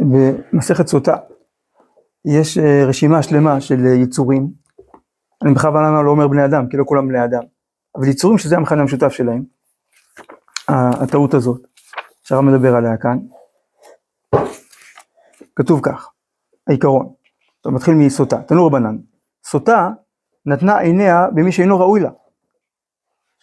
במסכת 0.00 0.86
סוטה 0.86 1.16
יש 2.24 2.58
אה, 2.58 2.84
רשימה 2.88 3.22
שלמה 3.22 3.60
של 3.60 3.86
אה, 3.86 3.94
יצורים, 3.94 4.48
אני 5.44 5.54
בכוונה 5.54 6.02
לא 6.02 6.10
אומר 6.10 6.28
בני 6.28 6.44
אדם, 6.44 6.68
כי 6.68 6.76
לא 6.76 6.84
כולם 6.84 7.08
בני 7.08 7.24
אדם, 7.24 7.42
אבל 7.96 8.08
יצורים 8.08 8.38
שזה 8.38 8.56
המכנה 8.56 8.80
המשותף 8.80 9.08
שלהם, 9.08 9.44
הטעות 10.68 11.34
הזאת, 11.34 11.60
שהרב 12.22 12.40
מדבר 12.44 12.76
עליה 12.76 12.96
כאן, 12.96 13.18
כתוב 15.56 15.80
כך, 15.82 16.08
העיקרון, 16.68 17.12
אתה 17.60 17.70
מתחיל 17.70 17.94
מסוטה, 17.94 18.42
תנור 18.42 18.66
רבנן, 18.66 18.98
סוטה 19.44 19.90
נתנה 20.46 20.78
עיניה 20.78 21.26
במי 21.34 21.52
שאינו 21.52 21.78
ראוי 21.78 22.00
לה, 22.00 22.10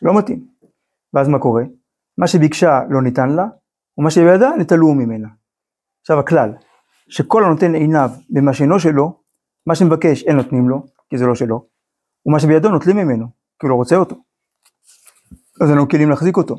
לא 0.01 0.17
מתאים, 0.17 0.47
ואז 1.13 1.27
מה 1.27 1.39
קורה? 1.39 1.63
מה 2.17 2.27
שביקשה 2.27 2.81
לא 2.89 3.01
ניתן 3.01 3.29
לה, 3.29 3.45
ומה 3.97 4.11
שבידה 4.11 4.49
נטלו 4.59 4.93
ממנה. 4.93 5.27
עכשיו 6.01 6.19
הכלל, 6.19 6.53
שכל 7.09 7.43
הנותן 7.43 7.75
עיניו 7.75 8.09
במה 8.29 8.53
שאינו 8.53 8.79
שלו, 8.79 9.21
מה 9.65 9.75
שמבקש 9.75 10.23
אין 10.23 10.35
נותנים 10.35 10.69
לו, 10.69 10.85
כי 11.09 11.17
זה 11.17 11.25
לא 11.25 11.35
שלו, 11.35 11.67
ומה 12.25 12.39
שבידו 12.39 12.69
נוטלים 12.69 12.97
ממנו, 12.97 13.25
כי 13.59 13.65
הוא 13.65 13.69
לא 13.69 13.75
רוצה 13.75 13.95
אותו. 13.95 14.15
אז 15.61 15.69
אין 15.69 15.77
לנו 15.77 15.89
כלים 15.89 16.09
להחזיק 16.09 16.37
אותו. 16.37 16.55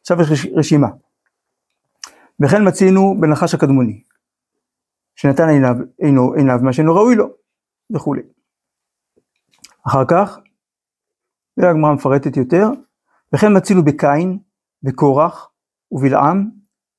עכשיו 0.00 0.20
יש 0.20 0.46
רשימה. 0.54 0.88
וכן 2.40 2.68
מצינו 2.68 3.14
בנחש 3.20 3.54
הקדמוני, 3.54 4.02
שנתן 5.16 5.48
עיניו, 5.48 5.76
עינו, 5.98 6.34
עיניו 6.34 6.58
מה 6.62 6.72
שאינו 6.72 6.94
ראוי 6.94 7.14
לו, 7.14 7.26
וכולי. 7.94 8.22
אחר 9.86 10.04
כך, 10.08 10.38
והגמרא 11.56 11.94
מפרטת 11.94 12.36
יותר, 12.36 12.68
וכן 13.34 13.56
מצינו 13.56 13.84
בקין, 13.84 14.38
בקורח, 14.82 15.50
ובלעם, 15.92 16.50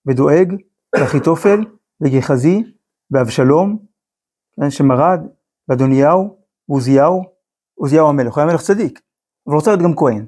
ודואג, 0.06 0.56
ואחיתופל, 0.96 1.60
וגחזי, 2.02 2.64
ואבשלום, 3.12 3.86
כן, 4.56 4.70
שמרד, 4.70 5.20
ואדוניהו, 5.68 6.40
ועוזיהו, 6.70 7.24
עוזיהו 7.76 8.10
המלך, 8.10 8.34
הוא 8.34 8.42
היה 8.42 8.52
מלך 8.52 8.62
צדיק, 8.62 9.02
אבל 9.48 9.56
רוצה 9.56 9.72
להיות 9.72 9.84
גם 9.84 9.96
כהן. 9.96 10.26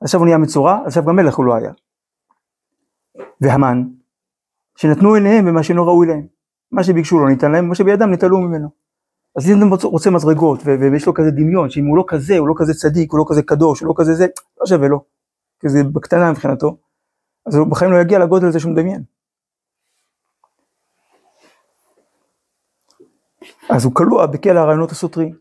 עכשיו 0.00 0.20
הוא 0.20 0.26
נהיה 0.26 0.38
מצורע, 0.38 0.78
עכשיו 0.86 1.04
גם 1.04 1.16
מלך 1.16 1.34
הוא 1.34 1.46
לא 1.46 1.54
היה. 1.54 1.72
והמן, 3.40 3.82
שנתנו 4.76 5.14
עיניהם 5.14 5.46
במה 5.46 5.62
שאינו 5.62 5.86
ראוי 5.86 6.06
להם. 6.06 6.26
מה 6.72 6.84
שביקשו 6.84 7.18
לא 7.18 7.28
ניתן 7.28 7.52
להם, 7.52 7.68
מה 7.68 7.74
שבידם 7.74 8.10
נטלו 8.12 8.38
ממנו. 8.38 8.68
אז 9.36 9.50
אם 9.50 9.56
אדם 9.56 9.68
רוצה- 9.84 10.10
מדרגות, 10.10 10.60
ויש 10.64 11.06
לו 11.06 11.14
כזה 11.14 11.30
דמיון, 11.30 11.70
שאם 11.70 11.84
הוא 11.84 11.96
לא 11.96 12.04
כזה, 12.06 12.38
הוא 12.38 12.48
לא 12.48 12.54
כזה 12.56 12.74
צדיק, 12.74 13.12
הוא 13.12 13.18
לא 13.18 13.24
כזה 13.28 13.42
קדוש, 13.42 13.80
הוא 13.80 13.88
לא 13.88 13.94
כזה 13.96 14.14
זה, 14.14 14.26
לא 14.60 14.66
שווה 14.66 14.88
לו, 14.88 15.04
כי 15.60 15.68
זה 15.68 15.78
בקטנה 15.84 16.30
מבחינתו, 16.30 16.76
אז 17.46 17.54
הוא 17.54 17.66
בחיים 17.66 17.92
לא 17.92 17.96
יגיע 17.96 18.18
לגודל 18.18 18.46
הזה 18.46 18.60
שהוא 18.60 18.72
מדמיין. 18.72 19.02
אז 23.70 23.84
הוא 23.84 23.94
כלוא 23.94 24.26
בקל 24.26 24.56
הרעיונות 24.56 24.90
הסותרים, 24.90 25.36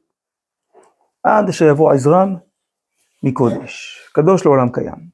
עד 1.24 1.50
אשר 1.50 1.66
יבוא 1.66 1.92
עזרם 1.92 2.36
מקודש, 3.24 4.00
קדוש 4.14 4.46
לעולם 4.46 4.70
קיים. 4.72 5.10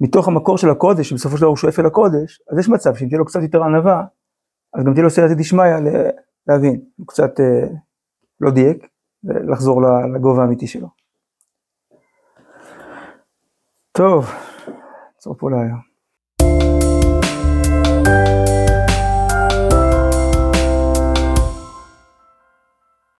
מתוך 0.00 0.28
המקור 0.28 0.58
של 0.58 0.70
הקודש, 0.70 1.10
שבסופו 1.10 1.36
של 1.36 1.40
דבר 1.40 1.48
הוא 1.48 1.56
שואף 1.56 1.78
אל 1.78 1.86
הקודש, 1.86 2.42
אז 2.52 2.58
יש 2.58 2.68
מצב 2.68 2.94
שאם 2.94 3.08
תהיה 3.08 3.18
לו 3.18 3.24
קצת 3.24 3.40
יותר 3.42 3.62
ענווה, 3.62 4.04
אז 4.74 4.84
גם 4.84 4.92
תהיה 4.92 5.02
לו 5.04 5.10
סייעתא 5.10 5.34
דשמיא 5.34 5.64
להבין, 6.46 6.80
הוא 6.96 7.06
קצת 7.06 7.40
אה, 7.40 7.66
לא 8.40 8.50
דייק, 8.50 8.86
ולחזור 9.24 9.82
ל- 9.82 10.16
לגובה 10.16 10.42
האמיתי 10.42 10.66
שלו. 10.66 10.88
טוב, 13.92 14.26
נעצור 15.14 15.34
פה 15.38 15.50
להיום. 15.50 15.89